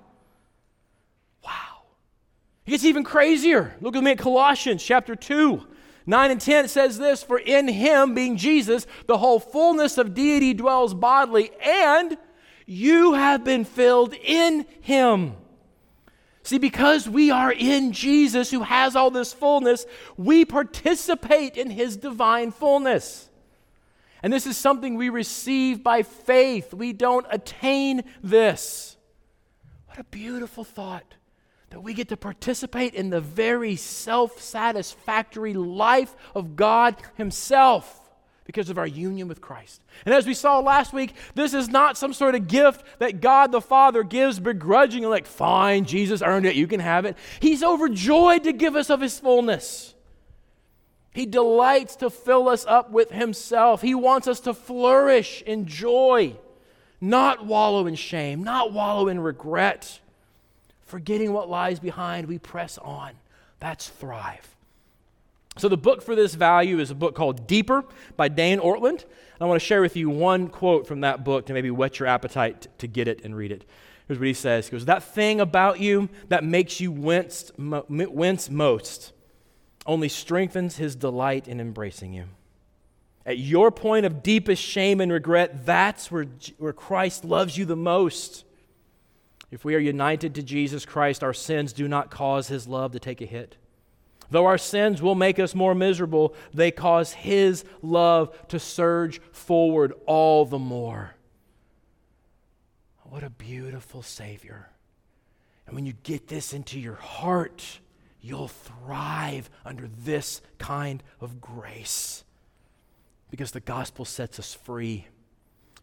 It 2.69 2.73
gets 2.73 2.85
even 2.85 3.03
crazier. 3.03 3.73
Look 3.81 3.95
at 3.95 4.03
me 4.03 4.11
at 4.11 4.19
Colossians 4.19 4.83
chapter 4.83 5.15
2. 5.15 5.65
9 6.05 6.29
and 6.29 6.39
10 6.39 6.67
says 6.67 6.99
this 6.99 7.23
For 7.23 7.39
in 7.39 7.67
him, 7.67 8.13
being 8.13 8.37
Jesus, 8.37 8.85
the 9.07 9.17
whole 9.17 9.39
fullness 9.39 9.97
of 9.97 10.13
deity 10.13 10.53
dwells 10.53 10.93
bodily, 10.93 11.49
and 11.65 12.15
you 12.67 13.15
have 13.15 13.43
been 13.43 13.65
filled 13.65 14.13
in 14.13 14.67
him. 14.81 15.33
See, 16.43 16.59
because 16.59 17.09
we 17.09 17.31
are 17.31 17.51
in 17.51 17.91
Jesus, 17.91 18.51
who 18.51 18.61
has 18.61 18.95
all 18.95 19.09
this 19.09 19.33
fullness, 19.33 19.87
we 20.15 20.45
participate 20.45 21.57
in 21.57 21.71
his 21.71 21.97
divine 21.97 22.51
fullness. 22.51 23.31
And 24.21 24.31
this 24.31 24.45
is 24.45 24.57
something 24.57 24.93
we 24.93 25.09
receive 25.09 25.81
by 25.81 26.03
faith. 26.03 26.71
We 26.71 26.93
don't 26.93 27.25
attain 27.31 28.03
this. 28.21 28.95
What 29.87 29.97
a 29.97 30.03
beautiful 30.03 30.63
thought 30.63 31.15
that 31.69 31.81
we 31.81 31.93
get 31.93 32.09
to 32.09 32.17
participate 32.17 32.95
in 32.95 33.09
the 33.09 33.21
very 33.21 33.75
self 33.75 34.41
satisfactory 34.41 35.53
life 35.53 36.15
of 36.33 36.55
God 36.55 36.95
Himself 37.15 38.09
because 38.45 38.71
of 38.71 38.79
our 38.79 38.87
union 38.87 39.27
with 39.27 39.41
Christ. 39.41 39.79
And 40.05 40.15
as 40.15 40.25
we 40.25 40.33
saw 40.33 40.57
last 40.57 40.91
week, 40.91 41.13
this 41.35 41.53
is 41.53 41.69
not 41.69 41.97
some 41.97 42.13
sort 42.13 42.33
of 42.33 42.47
gift 42.47 42.83
that 42.97 43.21
God 43.21 43.51
the 43.51 43.61
Father 43.61 44.01
gives 44.01 44.39
begrudgingly, 44.39 45.07
like, 45.07 45.27
fine, 45.27 45.85
Jesus 45.85 46.23
earned 46.23 46.47
it, 46.47 46.55
you 46.55 46.65
can 46.65 46.79
have 46.79 47.05
it. 47.05 47.15
He's 47.39 47.61
overjoyed 47.61 48.45
to 48.45 48.53
give 48.53 48.75
us 48.75 48.89
of 48.89 49.01
His 49.01 49.19
fullness. 49.19 49.93
He 51.13 51.27
delights 51.27 51.97
to 51.97 52.09
fill 52.09 52.49
us 52.49 52.65
up 52.65 52.89
with 52.89 53.11
Himself. 53.11 53.83
He 53.83 53.93
wants 53.93 54.27
us 54.27 54.39
to 54.41 54.55
flourish 54.55 55.43
in 55.43 55.67
joy, 55.67 56.35
not 56.99 57.45
wallow 57.45 57.85
in 57.85 57.93
shame, 57.93 58.43
not 58.43 58.73
wallow 58.73 59.09
in 59.09 59.19
regret. 59.19 59.99
Forgetting 60.89 61.33
what 61.33 61.49
lies 61.49 61.79
behind, 61.79 62.27
we 62.27 62.39
press 62.39 62.79
on. 62.79 63.11
That's 63.59 63.87
thrive. 63.87 64.55
So, 65.55 65.69
the 65.69 65.77
book 65.77 66.01
for 66.01 66.15
this 66.15 66.33
value 66.33 66.79
is 66.79 66.89
a 66.89 66.95
book 66.95 67.13
called 67.15 67.45
Deeper 67.45 67.85
by 68.17 68.27
Dane 68.27 68.59
Ortlund. 68.59 69.05
I 69.39 69.45
want 69.45 69.61
to 69.61 69.65
share 69.65 69.81
with 69.81 69.95
you 69.95 70.09
one 70.09 70.47
quote 70.47 70.87
from 70.87 71.01
that 71.01 71.23
book 71.23 71.45
to 71.45 71.53
maybe 71.53 71.69
whet 71.69 71.99
your 71.99 72.07
appetite 72.07 72.67
to 72.79 72.87
get 72.87 73.07
it 73.07 73.23
and 73.23 73.35
read 73.35 73.51
it. 73.51 73.65
Here's 74.07 74.17
what 74.17 74.27
he 74.27 74.33
says 74.33 74.67
He 74.67 74.71
goes, 74.71 74.85
That 74.85 75.03
thing 75.03 75.39
about 75.39 75.79
you 75.79 76.09
that 76.29 76.43
makes 76.43 76.81
you 76.81 76.91
wince, 76.91 77.51
wince 77.57 78.49
most 78.49 79.13
only 79.85 80.09
strengthens 80.09 80.77
his 80.77 80.95
delight 80.95 81.47
in 81.47 81.59
embracing 81.59 82.13
you. 82.13 82.25
At 83.27 83.37
your 83.37 83.69
point 83.69 84.07
of 84.07 84.23
deepest 84.23 84.63
shame 84.63 84.99
and 85.01 85.11
regret, 85.11 85.67
that's 85.67 86.11
where, 86.11 86.25
where 86.57 86.73
Christ 86.73 87.23
loves 87.23 87.57
you 87.57 87.65
the 87.65 87.75
most. 87.75 88.43
If 89.51 89.65
we 89.65 89.75
are 89.75 89.79
united 89.79 90.35
to 90.35 90.43
Jesus 90.43 90.85
Christ, 90.85 91.23
our 91.23 91.33
sins 91.33 91.73
do 91.73 91.87
not 91.87 92.11
cause 92.11 92.47
his 92.47 92.67
love 92.67 92.91
to 92.91 92.99
take 92.99 93.21
a 93.21 93.25
hit. 93.25 93.57
Though 94.31 94.45
our 94.45 94.59
sins 94.59 95.01
will 95.01 95.15
make 95.15 95.39
us 95.39 95.55
more 95.55 95.73
miserable, 95.73 96.35
they 96.53 96.69
cause 96.69 97.13
his 97.13 97.65
love 97.81 98.47
to 98.49 98.59
surge 98.59 99.19
forward 99.31 99.93
all 100.05 100.45
the 100.45 100.59
more. 100.59 101.15
What 103.03 103.23
a 103.23 103.29
beautiful 103.31 104.03
Savior. 104.03 104.69
And 105.65 105.75
when 105.75 105.87
you 105.87 105.93
get 106.03 106.27
this 106.27 106.53
into 106.53 106.79
your 106.79 106.95
heart, 106.95 107.79
you'll 108.21 108.49
thrive 108.49 109.49
under 109.65 109.87
this 109.87 110.41
kind 110.59 111.01
of 111.19 111.41
grace 111.41 112.23
because 113.31 113.51
the 113.51 113.59
gospel 113.59 114.05
sets 114.05 114.37
us 114.37 114.53
free. 114.53 115.07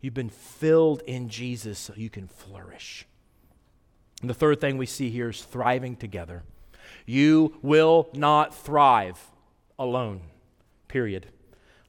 You've 0.01 0.15
been 0.15 0.31
filled 0.31 1.03
in 1.03 1.29
Jesus 1.29 1.79
so 1.81 1.95
you 1.97 2.11
can 2.11 2.29
flourish. 2.29 3.07
And 4.21 4.31
the 4.31 4.35
third 4.35 4.61
thing 4.61 4.79
we 4.79 4.87
see 4.87 5.11
here 5.11 5.31
is 5.31 5.43
thriving 5.43 5.97
together. 5.97 6.43
You 7.05 7.59
will 7.63 8.09
not 8.13 8.55
thrive 8.55 9.31
alone, 9.79 10.21
period. 10.89 11.27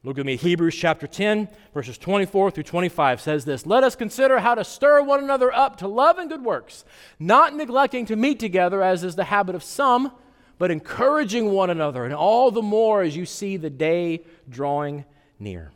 Look 0.03 0.19
at 0.19 0.25
me. 0.25 0.35
Hebrews 0.35 0.75
chapter 0.75 1.07
10, 1.07 1.49
verses 1.73 1.97
24 1.97 2.51
through 2.51 2.63
25 2.63 3.19
says 3.19 3.45
this 3.45 3.65
Let 3.65 3.83
us 3.83 3.95
consider 3.95 4.39
how 4.39 4.55
to 4.55 4.63
stir 4.63 5.01
one 5.01 5.23
another 5.23 5.53
up 5.53 5.77
to 5.77 5.87
love 5.87 6.17
and 6.17 6.29
good 6.29 6.43
works, 6.43 6.85
not 7.19 7.55
neglecting 7.55 8.05
to 8.05 8.15
meet 8.15 8.39
together, 8.39 8.81
as 8.83 9.03
is 9.03 9.15
the 9.15 9.25
habit 9.25 9.55
of 9.55 9.63
some, 9.63 10.11
but 10.57 10.71
encouraging 10.71 11.51
one 11.51 11.69
another, 11.69 12.05
and 12.05 12.13
all 12.13 12.51
the 12.51 12.61
more 12.61 13.01
as 13.01 13.15
you 13.15 13.25
see 13.25 13.57
the 13.57 13.69
day 13.69 14.23
drawing 14.49 15.03
near. 15.39 15.71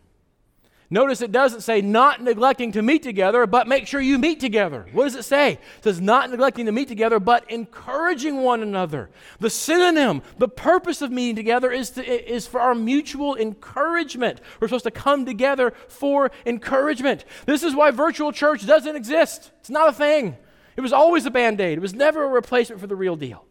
Notice 0.93 1.21
it 1.21 1.31
doesn't 1.31 1.61
say 1.61 1.79
not 1.79 2.21
neglecting 2.21 2.73
to 2.73 2.81
meet 2.81 3.01
together, 3.01 3.47
but 3.47 3.65
make 3.65 3.87
sure 3.87 4.01
you 4.01 4.19
meet 4.19 4.41
together. 4.41 4.85
What 4.91 5.05
does 5.05 5.15
it 5.15 5.23
say? 5.23 5.53
It 5.53 5.83
says 5.85 6.01
not 6.01 6.29
neglecting 6.29 6.65
to 6.65 6.73
meet 6.73 6.89
together, 6.89 7.17
but 7.17 7.49
encouraging 7.49 8.43
one 8.43 8.61
another. 8.61 9.09
The 9.39 9.49
synonym, 9.49 10.21
the 10.37 10.49
purpose 10.49 11.01
of 11.01 11.09
meeting 11.09 11.37
together 11.37 11.71
is, 11.71 11.91
to, 11.91 12.05
is 12.05 12.45
for 12.45 12.59
our 12.59 12.75
mutual 12.75 13.37
encouragement. 13.37 14.41
We're 14.59 14.67
supposed 14.67 14.83
to 14.83 14.91
come 14.91 15.25
together 15.25 15.71
for 15.87 16.29
encouragement. 16.45 17.23
This 17.45 17.63
is 17.63 17.73
why 17.73 17.91
virtual 17.91 18.33
church 18.33 18.67
doesn't 18.67 18.97
exist. 18.97 19.51
It's 19.61 19.69
not 19.69 19.87
a 19.87 19.93
thing. 19.93 20.35
It 20.75 20.81
was 20.81 20.91
always 20.91 21.25
a 21.25 21.31
band 21.31 21.61
aid, 21.61 21.77
it 21.77 21.81
was 21.81 21.93
never 21.93 22.25
a 22.25 22.27
replacement 22.27 22.81
for 22.81 22.87
the 22.87 22.97
real 22.97 23.15
deal. 23.15 23.45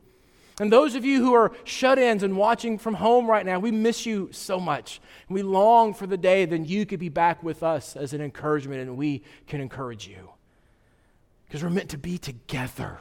And 0.61 0.71
those 0.71 0.95
of 0.95 1.07
you 1.07 1.25
who 1.25 1.33
are 1.33 1.53
shut 1.65 1.99
ins 1.99 2.23
and 2.23 2.37
watching 2.37 2.77
from 2.77 2.93
home 2.93 3.27
right 3.27 3.47
now, 3.47 3.59
we 3.59 3.71
miss 3.71 4.05
you 4.05 4.29
so 4.31 4.61
much. 4.61 5.01
We 5.31 5.43
long 5.43 5.95
for 5.95 6.07
the 6.07 6.19
day 6.19 6.45
that 6.45 6.67
you 6.67 6.85
could 6.85 7.01
be 7.01 7.09
back 7.09 7.43
with 7.43 7.63
us 7.63 7.97
as 7.97 8.13
an 8.13 8.21
encouragement 8.21 8.83
and 8.83 8.99
we 8.99 9.23
can 9.47 9.63
encourage 9.63 10.07
you. 10.07 10.29
Because 11.47 11.63
we're 11.63 11.71
meant 11.71 11.89
to 11.89 11.99
be 11.99 12.19
together. 12.19 12.99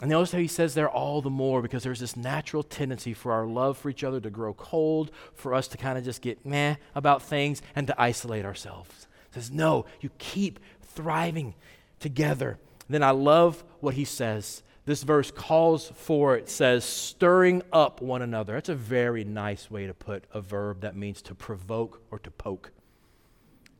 And 0.00 0.08
notice 0.08 0.32
how 0.32 0.38
he 0.38 0.46
says 0.46 0.72
there 0.72 0.88
all 0.88 1.20
the 1.20 1.28
more 1.28 1.60
because 1.60 1.82
there's 1.82 2.00
this 2.00 2.16
natural 2.16 2.62
tendency 2.62 3.12
for 3.12 3.32
our 3.32 3.46
love 3.46 3.76
for 3.76 3.90
each 3.90 4.02
other 4.02 4.18
to 4.18 4.30
grow 4.30 4.54
cold, 4.54 5.10
for 5.34 5.52
us 5.52 5.68
to 5.68 5.76
kind 5.76 5.98
of 5.98 6.04
just 6.04 6.22
get 6.22 6.46
meh 6.46 6.76
about 6.94 7.20
things 7.20 7.60
and 7.76 7.86
to 7.86 8.00
isolate 8.00 8.46
ourselves. 8.46 9.06
He 9.30 9.40
says, 9.40 9.50
no, 9.50 9.84
you 10.00 10.08
keep 10.16 10.58
thriving 10.80 11.54
together. 11.98 12.58
then 12.88 13.02
I 13.02 13.10
love 13.10 13.62
what 13.80 13.92
he 13.92 14.06
says 14.06 14.62
this 14.86 15.02
verse 15.02 15.30
calls 15.30 15.92
for, 15.94 16.36
it 16.36 16.48
says, 16.48 16.84
stirring 16.84 17.62
up 17.72 18.00
one 18.00 18.22
another. 18.22 18.54
That's 18.54 18.68
a 18.68 18.74
very 18.74 19.24
nice 19.24 19.70
way 19.70 19.86
to 19.86 19.94
put 19.94 20.24
a 20.32 20.40
verb 20.40 20.80
that 20.80 20.96
means 20.96 21.22
to 21.22 21.34
provoke 21.34 22.02
or 22.10 22.18
to 22.20 22.30
poke. 22.30 22.72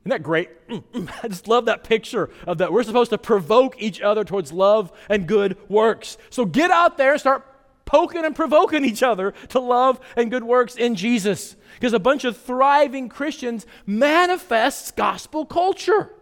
Isn't 0.03 0.11
that 0.11 0.23
great? 0.23 0.51
I 1.23 1.29
just 1.29 1.49
love 1.49 1.67
that 1.67 1.85
picture 1.85 2.31
of 2.47 2.59
that. 2.59 2.73
We're 2.73 2.83
supposed 2.83 3.11
to 3.11 3.19
provoke 3.19 3.81
each 3.81 4.01
other 4.01 4.25
towards 4.25 4.53
love 4.53 4.93
and 5.09 5.27
good 5.27 5.57
works. 5.69 6.17
So 6.31 6.47
get 6.47 6.71
out 6.71 6.97
there 6.97 7.13
and 7.13 7.21
start 7.21 7.47
poking 7.85 8.25
and 8.25 8.37
provoking 8.37 8.85
each 8.85 9.03
other 9.03 9.35
to 9.49 9.61
love 9.61 10.01
and 10.17 10.31
good 10.31 10.45
works 10.45 10.77
in 10.77 10.95
Jesus. 10.95 11.57
Because 11.75 11.93
a 11.93 11.99
bunch 11.99 12.25
of 12.25 12.37
thriving 12.37 13.09
Christians 13.09 13.67
manifests 13.85 14.91
gospel 14.91 15.45
culture. 15.45 16.13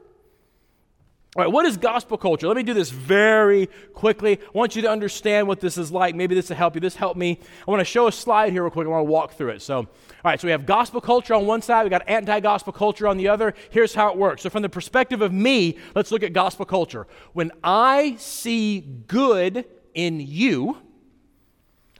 All 1.39 1.45
right, 1.45 1.53
what 1.53 1.67
is 1.67 1.77
gospel 1.77 2.19
culture? 2.19 2.49
Let 2.49 2.57
me 2.57 2.65
do 2.65 2.75
this 2.75 2.91
very 2.91 3.69
quickly. 3.95 4.41
I 4.43 4.59
want 4.59 4.75
you 4.75 4.83
to 4.83 4.91
understand 4.91 5.47
what 5.47 5.61
this 5.61 5.79
is 5.79 5.93
like. 5.93 6.17
Maybe 6.17 6.35
this 6.35 6.49
will 6.49 6.57
help 6.57 6.75
you. 6.75 6.81
This 6.81 6.97
helped 6.97 7.17
me. 7.17 7.39
I 7.61 7.71
want 7.71 7.79
to 7.79 7.85
show 7.85 8.09
a 8.09 8.13
slide 8.13 8.51
here 8.51 8.65
real 8.65 8.73
quick. 8.73 8.89
I 8.89 8.91
want 8.91 9.07
to 9.07 9.13
walk 9.13 9.35
through 9.35 9.51
it. 9.51 9.63
So, 9.63 9.77
all 9.77 9.87
right, 10.25 10.41
so 10.41 10.49
we 10.49 10.51
have 10.51 10.67
gospel 10.67 11.01
culture 11.01 11.35
on 11.35 11.47
one 11.47 11.63
side, 11.63 11.85
we 11.85 11.91
got 11.91 12.09
anti 12.09 12.41
gospel 12.41 12.73
culture 12.73 13.07
on 13.07 13.19
the 13.19 13.29
other. 13.29 13.55
Here's 13.71 13.95
how 13.95 14.11
it 14.11 14.19
works. 14.19 14.43
So, 14.43 14.51
from 14.51 14.63
the 14.63 14.69
perspective 14.69 15.23
of 15.23 15.33
me, 15.33 15.79
let's 15.95 16.11
look 16.11 16.25
at 16.25 16.33
gospel 16.33 16.67
culture. 16.67 17.07
When 17.35 17.53
I 17.63 18.17
see 18.19 18.81
good 18.81 19.65
in 19.95 20.19
you, 20.19 20.79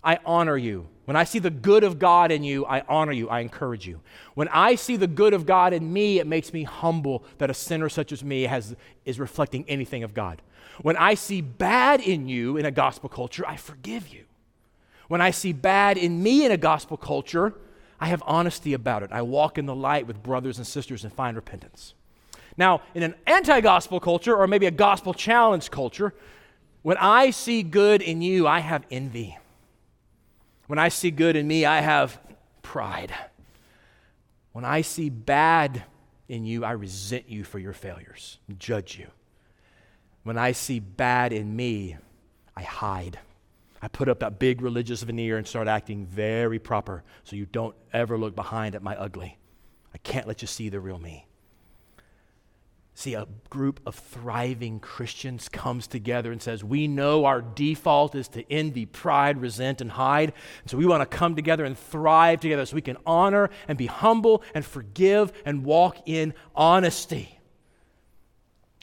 I 0.03 0.19
honor 0.27 0.57
you. 0.57 0.89
When 1.09 1.17
I 1.17 1.25
see 1.25 1.39
the 1.39 1.49
good 1.49 1.85
of 1.85 1.99
God 1.99 2.31
in 2.31 2.45
you, 2.45 2.67
I 2.67 2.83
honor 2.87 3.13
you, 3.13 3.31
I 3.31 3.41
encourage 3.41 3.87
you. 3.87 4.03
When 4.35 4.47
I 4.49 4.75
see 4.75 4.97
the 4.97 5.07
good 5.07 5.33
of 5.33 5.47
God 5.47 5.73
in 5.73 5.91
me, 5.91 6.19
it 6.19 6.27
makes 6.27 6.53
me 6.53 6.65
humble 6.65 7.25
that 7.39 7.49
a 7.49 7.55
sinner 7.55 7.89
such 7.89 8.13
as 8.13 8.23
me 8.23 8.43
has, 8.43 8.77
is 9.07 9.19
reflecting 9.19 9.65
anything 9.69 10.03
of 10.03 10.13
God. 10.13 10.43
When 10.83 10.99
I 10.99 11.15
see 11.15 11.41
bad 11.41 12.03
in 12.03 12.29
you 12.29 12.59
in 12.59 12.67
a 12.67 12.71
gospel 12.71 13.09
culture, 13.09 13.43
I 13.49 13.57
forgive 13.57 14.09
you. 14.09 14.25
When 15.09 15.23
I 15.23 15.31
see 15.31 15.55
bad 15.55 15.97
in 15.97 16.23
me 16.23 16.45
in 16.45 16.53
a 16.53 16.59
gospel 16.59 16.99
culture, 16.99 17.55
I 17.99 18.09
have 18.09 18.23
honesty 18.27 18.75
about 18.75 19.03
it. 19.03 19.11
I 19.11 19.23
walk 19.23 19.57
in 19.57 19.65
the 19.65 19.75
light 19.75 20.07
with 20.07 20.23
brothers 20.23 20.59
and 20.59 20.67
sisters 20.67 21.05
and 21.05 21.13
find 21.15 21.37
repentance. 21.37 21.95
Now, 22.59 22.83
in 22.95 23.03
an 23.03 23.15
anti 23.27 23.63
gospel 23.63 23.99
culture, 23.99 24.37
or 24.37 24.47
maybe 24.47 24.67
a 24.67 24.71
gospel 24.71 25.15
challenge 25.15 25.71
culture, 25.71 26.13
when 26.83 26.99
I 26.99 27.31
see 27.31 27.63
good 27.63 28.03
in 28.03 28.21
you, 28.21 28.47
I 28.47 28.59
have 28.59 28.85
envy. 28.91 29.39
When 30.69 30.79
I 30.79 30.91
see 30.91 31.11
good 31.11 31.35
in 31.35 31.49
me, 31.49 31.65
I 31.65 31.81
have 31.81 32.21
pride. 32.63 33.13
When 34.53 34.65
I 34.67 34.83
see 34.83 35.09
bad 35.09 35.83
in 36.29 36.45
you, 36.45 36.63
I 36.65 36.73
resent 36.73 37.29
you 37.29 37.43
for 37.43 37.59
your 37.59 37.73
failures, 37.73 38.39
judge 38.59 38.99
you. 38.99 39.07
When 40.25 40.37
I 40.37 40.53
see 40.53 40.79
bad 40.79 41.33
in 41.33 41.57
me, 41.57 41.97
I 42.55 42.63
hide. 42.63 43.19
I 43.81 43.89
put 43.89 44.09
up 44.09 44.19
that 44.21 44.39
big 44.39 44.61
religious 44.61 45.03
veneer 45.03 45.39
and 45.39 45.47
start 45.47 45.69
acting 45.69 46.05
very 46.05 46.59
proper 46.59 47.03
so 47.25 47.35
you 47.35 47.47
don't 47.47 47.75
ever 47.93 48.19
look 48.19 48.37
behind 48.37 48.75
at 48.75 48.83
my 48.83 48.95
ugly. 48.97 49.39
I 49.95 49.99
can't 49.99 50.27
let 50.27 50.43
you 50.43 50.49
see 50.49 50.69
the 50.69 50.81
real 50.81 50.99
me. 50.99 51.28
See, 52.99 53.15
a 53.15 53.29
group 53.49 53.79
of 53.87 53.95
thriving 53.95 54.81
Christians 54.81 55.49
comes 55.49 55.87
together 55.87 56.33
and 56.33 56.43
says, 56.43 56.65
We 56.65 56.89
know 56.89 57.27
our 57.27 57.41
default 57.41 58.17
is 58.17 58.27
to 58.31 58.45
envy, 58.53 58.87
pride, 58.87 59.41
resent, 59.41 59.81
and 59.81 59.93
hide. 59.93 60.33
And 60.63 60.71
so 60.73 60.77
we 60.77 60.85
want 60.85 61.09
to 61.09 61.17
come 61.17 61.37
together 61.37 61.65
and 61.65 61.79
thrive 61.79 62.41
together 62.41 62.67
so 62.67 62.75
we 62.75 62.83
can 62.83 62.97
honor 63.07 63.51
and 63.69 63.79
be 63.79 63.87
humble 63.87 64.43
and 64.53 64.65
forgive 64.65 65.33
and 65.45 65.65
walk 65.65 65.97
in 66.07 66.35
honesty. 66.57 67.39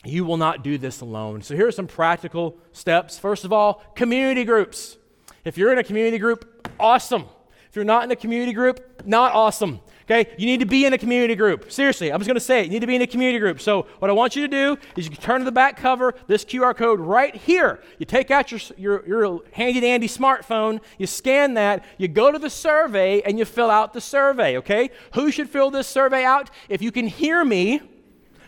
You 0.02 0.24
will 0.24 0.38
not 0.38 0.64
do 0.64 0.78
this 0.78 1.02
alone. 1.02 1.42
So 1.42 1.54
here 1.54 1.66
are 1.66 1.70
some 1.70 1.86
practical 1.86 2.56
steps. 2.72 3.18
First 3.18 3.44
of 3.44 3.52
all, 3.52 3.84
community 3.96 4.44
groups. 4.44 4.96
If 5.44 5.58
you're 5.58 5.74
in 5.74 5.78
a 5.78 5.84
community 5.84 6.16
group, 6.16 6.70
awesome. 6.80 7.26
If 7.68 7.76
you're 7.76 7.84
not 7.84 8.04
in 8.04 8.10
a 8.10 8.16
community 8.16 8.54
group, 8.54 9.02
not 9.04 9.34
awesome. 9.34 9.80
Okay? 10.08 10.32
You 10.38 10.46
need 10.46 10.60
to 10.60 10.66
be 10.66 10.84
in 10.84 10.92
a 10.92 10.98
community 10.98 11.34
group. 11.34 11.70
Seriously, 11.70 12.12
I'm 12.12 12.20
just 12.20 12.28
going 12.28 12.36
to 12.36 12.40
say 12.40 12.60
it. 12.60 12.66
You 12.66 12.70
need 12.70 12.80
to 12.80 12.86
be 12.86 12.94
in 12.94 13.02
a 13.02 13.08
community 13.08 13.40
group. 13.40 13.60
So, 13.60 13.86
what 13.98 14.08
I 14.08 14.14
want 14.14 14.36
you 14.36 14.42
to 14.42 14.48
do 14.48 14.78
is 14.96 15.08
you 15.08 15.16
turn 15.16 15.40
to 15.40 15.44
the 15.44 15.50
back 15.52 15.76
cover, 15.76 16.14
this 16.28 16.44
QR 16.44 16.76
code 16.76 17.00
right 17.00 17.34
here. 17.34 17.80
You 17.98 18.06
take 18.06 18.30
out 18.30 18.52
your, 18.52 18.60
your, 18.76 19.06
your 19.06 19.40
handy 19.52 19.80
dandy 19.80 20.06
smartphone, 20.06 20.80
you 20.96 21.08
scan 21.08 21.54
that, 21.54 21.84
you 21.98 22.06
go 22.06 22.30
to 22.30 22.38
the 22.38 22.50
survey, 22.50 23.20
and 23.22 23.36
you 23.36 23.44
fill 23.44 23.70
out 23.70 23.92
the 23.92 24.00
survey. 24.00 24.56
Okay? 24.58 24.90
Who 25.14 25.32
should 25.32 25.50
fill 25.50 25.72
this 25.72 25.88
survey 25.88 26.24
out? 26.24 26.50
If 26.68 26.82
you 26.82 26.92
can 26.92 27.08
hear 27.08 27.44
me, 27.44 27.80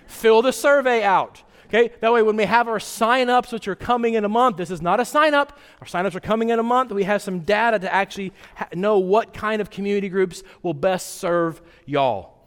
fill 0.07 0.42
the 0.42 0.53
survey 0.53 1.03
out. 1.03 1.42
Okay, 1.68 1.90
that 2.00 2.11
way 2.11 2.22
when 2.22 2.37
we 2.37 2.46
have 2.46 2.66
our 2.66 2.81
sign-ups, 2.81 3.52
which 3.52 3.68
are 3.68 3.74
coming 3.74 4.14
in 4.14 4.24
a 4.24 4.28
month, 4.28 4.57
this 4.57 4.70
is 4.70 4.81
not 4.81 5.00
a 5.00 5.04
sign-up. 5.04 5.59
Our 5.83 5.87
sign-ups 5.87 6.16
are 6.16 6.20
coming 6.20 6.48
in 6.48 6.59
a 6.59 6.62
month. 6.62 6.92
We 6.92 7.04
have 7.04 7.20
some 7.20 7.40
data 7.40 7.78
to 7.78 7.92
actually 7.92 8.33
ha- 8.54 8.68
know 8.74 8.98
what 8.98 9.35
kind 9.35 9.61
of 9.61 9.68
community 9.68 10.09
groups 10.09 10.42
will 10.62 10.72
best 10.72 11.16
serve 11.16 11.61
y'all. 11.85 12.38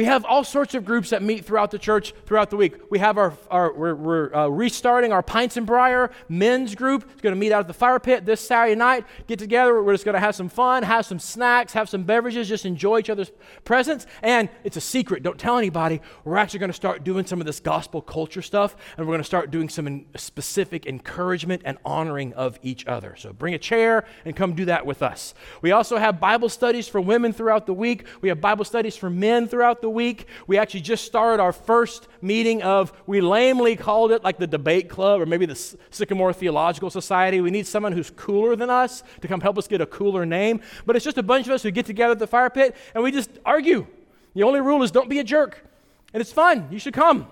We 0.00 0.06
have 0.06 0.24
all 0.24 0.44
sorts 0.44 0.74
of 0.74 0.86
groups 0.86 1.10
that 1.10 1.22
meet 1.22 1.44
throughout 1.44 1.70
the 1.70 1.78
church 1.78 2.14
throughout 2.24 2.48
the 2.48 2.56
week. 2.56 2.90
We 2.90 3.00
have 3.00 3.18
our, 3.18 3.34
our 3.50 3.70
we're, 3.70 3.94
we're 3.94 4.34
uh, 4.34 4.48
restarting 4.48 5.12
our 5.12 5.22
Pints 5.22 5.58
and 5.58 5.66
Briar 5.66 6.10
men's 6.26 6.74
group. 6.74 7.06
It's 7.12 7.20
going 7.20 7.34
to 7.34 7.38
meet 7.38 7.52
out 7.52 7.60
at 7.60 7.66
the 7.66 7.74
fire 7.74 8.00
pit 8.00 8.24
this 8.24 8.40
Saturday 8.40 8.76
night. 8.76 9.04
Get 9.26 9.38
together. 9.38 9.82
We're 9.82 9.92
just 9.92 10.06
going 10.06 10.14
to 10.14 10.20
have 10.20 10.34
some 10.34 10.48
fun, 10.48 10.84
have 10.84 11.04
some 11.04 11.18
snacks, 11.18 11.74
have 11.74 11.90
some 11.90 12.04
beverages, 12.04 12.48
just 12.48 12.64
enjoy 12.64 13.00
each 13.00 13.10
other's 13.10 13.30
presence. 13.64 14.06
And 14.22 14.48
it's 14.64 14.78
a 14.78 14.80
secret. 14.80 15.22
Don't 15.22 15.38
tell 15.38 15.58
anybody. 15.58 16.00
We're 16.24 16.38
actually 16.38 16.60
going 16.60 16.70
to 16.70 16.74
start 16.74 17.04
doing 17.04 17.26
some 17.26 17.38
of 17.38 17.44
this 17.44 17.60
gospel 17.60 18.00
culture 18.00 18.40
stuff, 18.40 18.76
and 18.96 19.06
we're 19.06 19.12
going 19.12 19.20
to 19.20 19.24
start 19.24 19.50
doing 19.50 19.68
some 19.68 20.06
specific 20.16 20.86
encouragement 20.86 21.60
and 21.66 21.76
honoring 21.84 22.32
of 22.32 22.58
each 22.62 22.86
other. 22.86 23.16
So 23.16 23.34
bring 23.34 23.52
a 23.52 23.58
chair 23.58 24.06
and 24.24 24.34
come 24.34 24.54
do 24.54 24.64
that 24.64 24.86
with 24.86 25.02
us. 25.02 25.34
We 25.60 25.72
also 25.72 25.98
have 25.98 26.20
Bible 26.20 26.48
studies 26.48 26.88
for 26.88 27.02
women 27.02 27.34
throughout 27.34 27.66
the 27.66 27.74
week. 27.74 28.06
We 28.22 28.30
have 28.30 28.40
Bible 28.40 28.64
studies 28.64 28.96
for 28.96 29.10
men 29.10 29.46
throughout 29.46 29.82
the 29.82 29.89
week. 29.90 30.26
We 30.46 30.58
actually 30.58 30.80
just 30.80 31.04
started 31.04 31.42
our 31.42 31.52
first 31.52 32.08
meeting 32.22 32.62
of, 32.62 32.92
we 33.06 33.20
lamely 33.20 33.76
called 33.76 34.12
it 34.12 34.24
like 34.24 34.38
the 34.38 34.46
debate 34.46 34.88
club 34.88 35.20
or 35.20 35.26
maybe 35.26 35.46
the 35.46 35.76
Sycamore 35.90 36.32
Theological 36.32 36.90
Society. 36.90 37.40
We 37.40 37.50
need 37.50 37.66
someone 37.66 37.92
who's 37.92 38.10
cooler 38.10 38.56
than 38.56 38.70
us 38.70 39.02
to 39.20 39.28
come 39.28 39.40
help 39.40 39.58
us 39.58 39.68
get 39.68 39.80
a 39.80 39.86
cooler 39.86 40.24
name. 40.24 40.60
But 40.86 40.96
it's 40.96 41.04
just 41.04 41.18
a 41.18 41.22
bunch 41.22 41.46
of 41.46 41.52
us 41.52 41.62
who 41.62 41.70
get 41.70 41.86
together 41.86 42.12
at 42.12 42.18
the 42.18 42.26
fire 42.26 42.50
pit 42.50 42.76
and 42.94 43.04
we 43.04 43.10
just 43.12 43.30
argue. 43.44 43.86
The 44.34 44.42
only 44.44 44.60
rule 44.60 44.82
is 44.82 44.90
don't 44.90 45.10
be 45.10 45.18
a 45.18 45.24
jerk. 45.24 45.64
And 46.12 46.20
it's 46.20 46.32
fun. 46.32 46.68
You 46.70 46.78
should 46.78 46.94
come. 46.94 47.28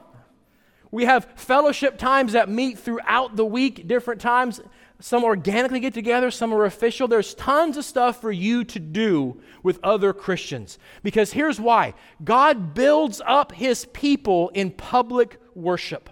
We 0.91 1.05
have 1.05 1.27
fellowship 1.37 1.99
times 1.99 2.33
that 2.33 2.49
meet 2.49 2.79
throughout 2.79 3.37
the 3.37 3.45
week, 3.45 3.87
different 3.87 4.21
times. 4.21 4.61
Some 5.01 5.23
organically 5.23 5.79
get 5.79 5.95
together, 5.95 6.31
some 6.31 6.53
are 6.53 6.65
official. 6.65 7.07
There's 7.07 7.35
tons 7.35 7.77
of 7.77 7.85
stuff 7.85 8.21
for 8.21 8.33
you 8.33 8.65
to 8.65 8.81
do 8.81 9.41
with 9.63 9.79
other 9.85 10.13
Christians. 10.13 10.77
Because 11.05 11.33
here's 11.33 11.61
why 11.61 11.95
God 12.25 12.75
builds 12.75 13.21
up 13.25 13.53
his 13.53 13.85
people 13.87 14.49
in 14.51 14.73
public 14.73 15.41
worship. 15.55 16.11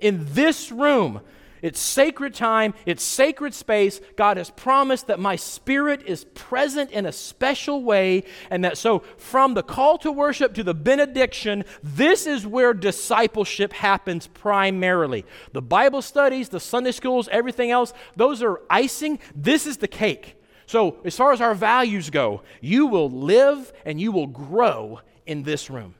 In 0.00 0.26
this 0.34 0.70
room, 0.70 1.22
it's 1.66 1.80
sacred 1.80 2.32
time, 2.32 2.74
it's 2.86 3.02
sacred 3.02 3.52
space. 3.52 4.00
God 4.14 4.36
has 4.36 4.50
promised 4.50 5.08
that 5.08 5.18
my 5.18 5.34
spirit 5.34 6.04
is 6.06 6.24
present 6.26 6.92
in 6.92 7.06
a 7.06 7.12
special 7.12 7.82
way, 7.82 8.22
and 8.50 8.64
that 8.64 8.78
so 8.78 9.00
from 9.18 9.54
the 9.54 9.64
call 9.64 9.98
to 9.98 10.12
worship 10.12 10.54
to 10.54 10.62
the 10.62 10.74
benediction, 10.74 11.64
this 11.82 12.24
is 12.24 12.46
where 12.46 12.72
discipleship 12.72 13.72
happens 13.72 14.28
primarily. 14.28 15.26
The 15.52 15.60
Bible 15.60 16.02
studies, 16.02 16.50
the 16.50 16.60
Sunday 16.60 16.92
schools, 16.92 17.28
everything 17.32 17.72
else, 17.72 17.92
those 18.14 18.44
are 18.44 18.60
icing. 18.70 19.18
This 19.34 19.66
is 19.66 19.78
the 19.78 19.88
cake. 19.88 20.40
So, 20.66 20.98
as 21.04 21.16
far 21.16 21.32
as 21.32 21.40
our 21.40 21.54
values 21.54 22.10
go, 22.10 22.42
you 22.60 22.86
will 22.86 23.10
live 23.10 23.72
and 23.84 24.00
you 24.00 24.12
will 24.12 24.28
grow 24.28 25.00
in 25.26 25.42
this 25.42 25.68
room. 25.68 25.96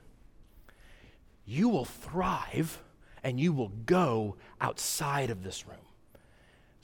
You 1.45 1.69
will 1.71 1.85
thrive 1.85 2.81
and 3.27 3.41
you 3.41 3.53
will 3.53 3.73
go 3.87 4.37
outside 4.61 5.31
of 5.31 5.43
this 5.43 5.67
room. 5.67 5.79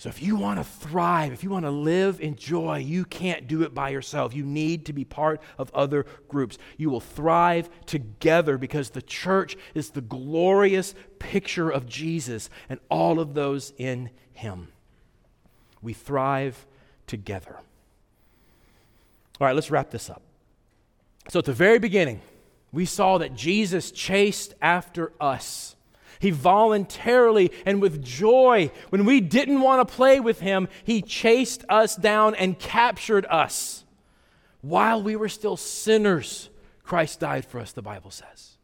So, 0.03 0.09
if 0.09 0.21
you 0.21 0.35
want 0.35 0.59
to 0.59 0.65
thrive, 0.65 1.33
if 1.33 1.45
you 1.45 1.51
want 1.51 1.65
to 1.65 1.71
live 1.71 2.21
in 2.21 2.35
joy, 2.35 2.79
you 2.79 3.05
can't 3.05 3.47
do 3.47 3.63
it 3.63 3.73
by 3.73 3.91
yourself. 3.91 4.35
You 4.35 4.45
need 4.45 4.87
to 4.87 4.93
be 4.93 5.05
part 5.05 5.41
of 5.59 5.73
other 5.73 6.07
groups. 6.27 6.59
You 6.77 6.91
will 6.91 6.99
thrive 6.99 7.71
together 7.87 8.59
because 8.59 8.91
the 8.91 9.01
church 9.01 9.57
is 9.75 9.91
the 9.91 10.01
glorious 10.01 10.97
picture 11.21 11.71
of 11.71 11.87
Jesus 11.87 12.51
and 12.69 12.81
all 12.89 13.21
of 13.21 13.35
those 13.35 13.73
in 13.79 14.11
him. 14.33 14.73
We 15.83 15.93
thrive 15.93 16.67
together. 17.07 17.55
All 19.41 19.47
right, 19.47 19.55
let's 19.55 19.71
wrap 19.71 19.91
this 19.91 20.11
up. 20.11 20.23
So, 21.29 21.39
at 21.39 21.45
the 21.45 21.53
very 21.53 21.79
beginning, 21.79 22.23
we 22.73 22.87
saw 22.87 23.19
that 23.19 23.37
Jesus 23.37 23.93
chased 23.93 24.55
after 24.61 25.13
us. 25.21 25.77
He 26.23 26.31
voluntarily 26.31 27.51
and 27.67 27.83
with 27.83 28.03
joy, 28.03 28.71
when 28.91 29.05
we 29.05 29.21
didn't 29.21 29.61
want 29.61 29.87
to 29.87 29.95
play 29.95 30.21
with 30.21 30.41
him, 30.41 30.69
he 30.85 31.03
chased 31.03 31.65
us 31.69 31.97
down 31.97 32.35
and 32.37 32.59
captured 32.59 33.27
us. 33.29 33.85
While 34.61 35.03
we 35.03 35.17
were 35.17 35.29
still 35.29 35.57
sinners, 35.57 36.49
Christ 36.85 37.21
died 37.21 37.45
for 37.45 37.59
us, 37.59 37.73
the 37.73 37.83
Bible 37.83 38.13
says. 38.13 38.57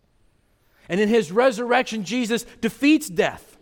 And 0.88 1.01
in 1.01 1.09
his 1.09 1.33
resurrection, 1.33 2.05
Jesus 2.05 2.47
defeats 2.61 3.09
death. 3.09 3.57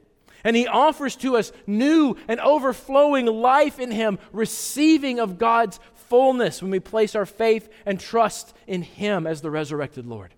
And 0.45 0.55
he 0.55 0.69
offers 0.69 1.17
to 1.17 1.37
us 1.37 1.51
new 1.67 2.17
and 2.29 2.39
overflowing 2.39 3.27
life 3.27 3.81
in 3.81 3.91
him, 3.91 4.19
receiving 4.31 5.19
of 5.19 5.39
God's 5.39 5.81
fullness 5.95 6.63
when 6.63 6.71
we 6.71 6.81
place 6.81 7.15
our 7.15 7.27
faith 7.27 7.69
and 7.85 7.99
trust 7.99 8.55
in 8.67 8.83
Him 8.83 9.27
as 9.27 9.41
the 9.41 9.51
resurrected 9.51 10.07
Lord. 10.07 10.35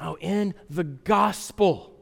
Oh, 0.00 0.16
in 0.20 0.54
the 0.68 0.84
gospel, 0.84 1.92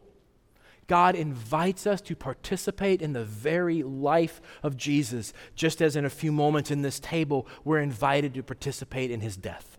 God 0.89 1.15
invites 1.15 1.87
us 1.87 2.01
to 2.03 2.17
participate 2.17 3.01
in 3.01 3.13
the 3.13 3.25
very 3.25 3.83
life 3.83 4.41
of 4.63 4.77
Jesus, 4.77 5.33
just 5.55 5.81
as 5.81 5.95
in 5.95 6.05
a 6.05 6.11
few 6.11 6.33
moments 6.33 6.71
in 6.71 6.83
this 6.83 6.99
table, 6.99 7.47
we're 7.63 7.81
invited 7.81 8.35
to 8.35 8.43
participate 8.43 9.11
in 9.11 9.21
His 9.21 9.37
death. 9.37 9.79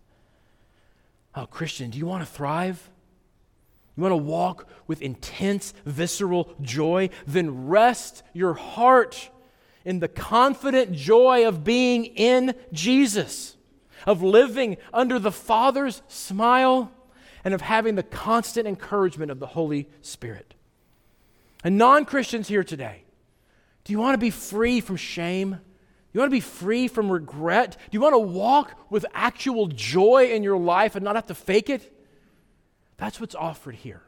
Oh, 1.35 1.47
Christian, 1.47 1.89
do 1.89 1.97
you 1.97 2.05
want 2.05 2.25
to 2.25 2.31
thrive? 2.31 2.89
You 3.97 4.03
want 4.03 4.13
to 4.13 4.17
walk 4.17 4.69
with 4.87 5.01
intense, 5.01 5.73
visceral 5.85 6.53
joy? 6.61 7.09
Then 7.27 7.67
rest 7.67 8.23
your 8.33 8.53
heart 8.53 9.29
in 9.83 9.99
the 9.99 10.07
confident 10.07 10.93
joy 10.93 11.47
of 11.47 11.63
being 11.63 12.05
in 12.05 12.53
Jesus, 12.71 13.57
of 14.05 14.21
living 14.21 14.77
under 14.93 15.17
the 15.17 15.31
Father's 15.31 16.03
smile, 16.07 16.91
and 17.43 17.53
of 17.53 17.61
having 17.61 17.95
the 17.95 18.03
constant 18.03 18.67
encouragement 18.67 19.31
of 19.31 19.39
the 19.39 19.47
Holy 19.47 19.89
Spirit. 20.01 20.53
And 21.63 21.77
non 21.77 22.05
Christians 22.05 22.47
here 22.47 22.63
today, 22.63 23.03
do 23.83 23.93
you 23.93 23.99
want 23.99 24.13
to 24.13 24.19
be 24.19 24.29
free 24.29 24.81
from 24.81 24.95
shame? 24.95 25.51
Do 25.51 25.57
you 26.13 26.21
want 26.21 26.31
to 26.31 26.35
be 26.35 26.41
free 26.41 26.87
from 26.87 27.11
regret? 27.11 27.71
Do 27.73 27.95
you 27.95 28.01
want 28.01 28.13
to 28.13 28.19
walk 28.19 28.77
with 28.89 29.05
actual 29.13 29.67
joy 29.67 30.31
in 30.31 30.41
your 30.41 30.57
life 30.57 30.95
and 30.95 31.03
not 31.03 31.15
have 31.15 31.27
to 31.27 31.35
fake 31.35 31.69
it? 31.69 31.95
That's 32.97 33.19
what's 33.19 33.35
offered 33.35 33.75
here. 33.75 34.01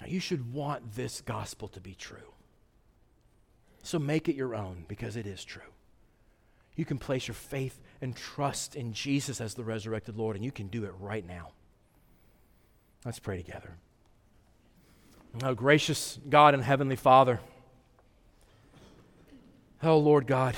Now, 0.00 0.08
you 0.08 0.20
should 0.20 0.52
want 0.52 0.94
this 0.94 1.20
gospel 1.20 1.68
to 1.68 1.80
be 1.80 1.94
true. 1.94 2.34
So 3.82 3.98
make 3.98 4.28
it 4.28 4.36
your 4.36 4.54
own 4.54 4.84
because 4.86 5.16
it 5.16 5.26
is 5.26 5.42
true. 5.44 5.62
You 6.76 6.84
can 6.84 6.98
place 6.98 7.26
your 7.26 7.34
faith 7.34 7.80
and 8.00 8.14
trust 8.14 8.76
in 8.76 8.92
Jesus 8.92 9.40
as 9.40 9.54
the 9.54 9.64
resurrected 9.64 10.16
Lord, 10.16 10.36
and 10.36 10.44
you 10.44 10.52
can 10.52 10.68
do 10.68 10.84
it 10.84 10.92
right 11.00 11.26
now. 11.26 11.50
Let's 13.04 13.18
pray 13.18 13.38
together. 13.38 13.78
Oh, 15.42 15.54
gracious 15.54 16.18
God 16.28 16.54
and 16.54 16.62
Heavenly 16.62 16.96
Father, 16.96 17.40
oh, 19.82 19.98
Lord 19.98 20.26
God, 20.26 20.56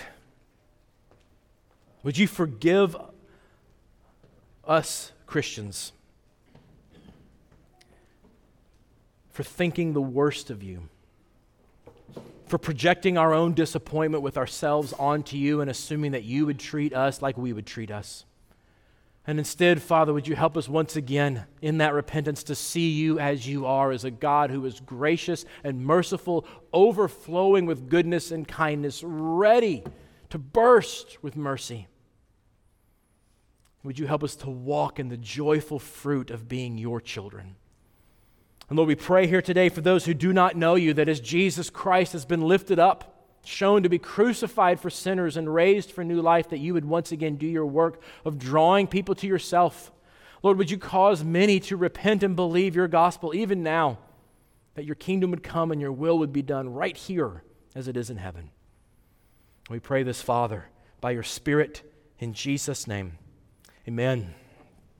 would 2.02 2.16
you 2.16 2.26
forgive 2.26 2.96
us 4.64 5.12
Christians 5.26 5.92
for 9.30 9.42
thinking 9.42 9.92
the 9.92 10.00
worst 10.00 10.50
of 10.50 10.62
you? 10.62 10.88
for 12.50 12.58
projecting 12.58 13.16
our 13.16 13.32
own 13.32 13.54
disappointment 13.54 14.24
with 14.24 14.36
ourselves 14.36 14.92
onto 14.94 15.36
you 15.36 15.60
and 15.60 15.70
assuming 15.70 16.10
that 16.10 16.24
you 16.24 16.44
would 16.46 16.58
treat 16.58 16.92
us 16.92 17.22
like 17.22 17.38
we 17.38 17.52
would 17.52 17.64
treat 17.64 17.92
us. 17.92 18.24
And 19.30 19.38
instead, 19.38 19.80
Father, 19.80 20.12
would 20.12 20.26
you 20.26 20.34
help 20.34 20.56
us 20.56 20.68
once 20.68 20.96
again 20.96 21.44
in 21.62 21.78
that 21.78 21.94
repentance 21.94 22.42
to 22.42 22.56
see 22.56 22.90
you 22.90 23.20
as 23.20 23.46
you 23.46 23.64
are, 23.64 23.92
as 23.92 24.02
a 24.02 24.10
God 24.10 24.50
who 24.50 24.64
is 24.64 24.80
gracious 24.80 25.44
and 25.62 25.86
merciful, 25.86 26.44
overflowing 26.72 27.64
with 27.64 27.88
goodness 27.88 28.32
and 28.32 28.48
kindness, 28.48 29.04
ready 29.04 29.84
to 30.30 30.38
burst 30.38 31.22
with 31.22 31.36
mercy. 31.36 31.86
Would 33.84 34.00
you 34.00 34.08
help 34.08 34.24
us 34.24 34.34
to 34.34 34.50
walk 34.50 34.98
in 34.98 35.10
the 35.10 35.16
joyful 35.16 35.78
fruit 35.78 36.32
of 36.32 36.48
being 36.48 36.76
your 36.76 37.00
children? 37.00 37.54
And 38.68 38.76
Lord, 38.76 38.88
we 38.88 38.96
pray 38.96 39.28
here 39.28 39.42
today 39.42 39.68
for 39.68 39.80
those 39.80 40.06
who 40.06 40.12
do 40.12 40.32
not 40.32 40.56
know 40.56 40.74
you 40.74 40.92
that 40.94 41.08
as 41.08 41.20
Jesus 41.20 41.70
Christ 41.70 42.14
has 42.14 42.24
been 42.24 42.42
lifted 42.42 42.80
up, 42.80 43.19
shown 43.44 43.82
to 43.82 43.88
be 43.88 43.98
crucified 43.98 44.80
for 44.80 44.90
sinners 44.90 45.36
and 45.36 45.52
raised 45.52 45.90
for 45.90 46.04
new 46.04 46.20
life, 46.20 46.50
that 46.50 46.58
you 46.58 46.74
would 46.74 46.84
once 46.84 47.12
again 47.12 47.36
do 47.36 47.46
your 47.46 47.66
work 47.66 48.00
of 48.24 48.38
drawing 48.38 48.86
people 48.86 49.14
to 49.16 49.26
yourself. 49.26 49.90
Lord, 50.42 50.58
would 50.58 50.70
you 50.70 50.78
cause 50.78 51.24
many 51.24 51.60
to 51.60 51.76
repent 51.76 52.22
and 52.22 52.36
believe 52.36 52.74
your 52.74 52.88
gospel 52.88 53.34
even 53.34 53.62
now, 53.62 53.98
that 54.74 54.84
your 54.84 54.94
kingdom 54.94 55.30
would 55.30 55.42
come 55.42 55.70
and 55.72 55.80
your 55.80 55.92
will 55.92 56.18
would 56.18 56.32
be 56.32 56.42
done 56.42 56.72
right 56.72 56.96
here 56.96 57.42
as 57.74 57.88
it 57.88 57.96
is 57.96 58.10
in 58.10 58.16
heaven. 58.16 58.50
We 59.68 59.78
pray 59.78 60.02
this, 60.02 60.22
Father, 60.22 60.66
by 61.00 61.12
your 61.12 61.22
Spirit, 61.22 61.82
in 62.18 62.32
Jesus' 62.32 62.86
name. 62.86 63.18
Amen. 63.86 64.34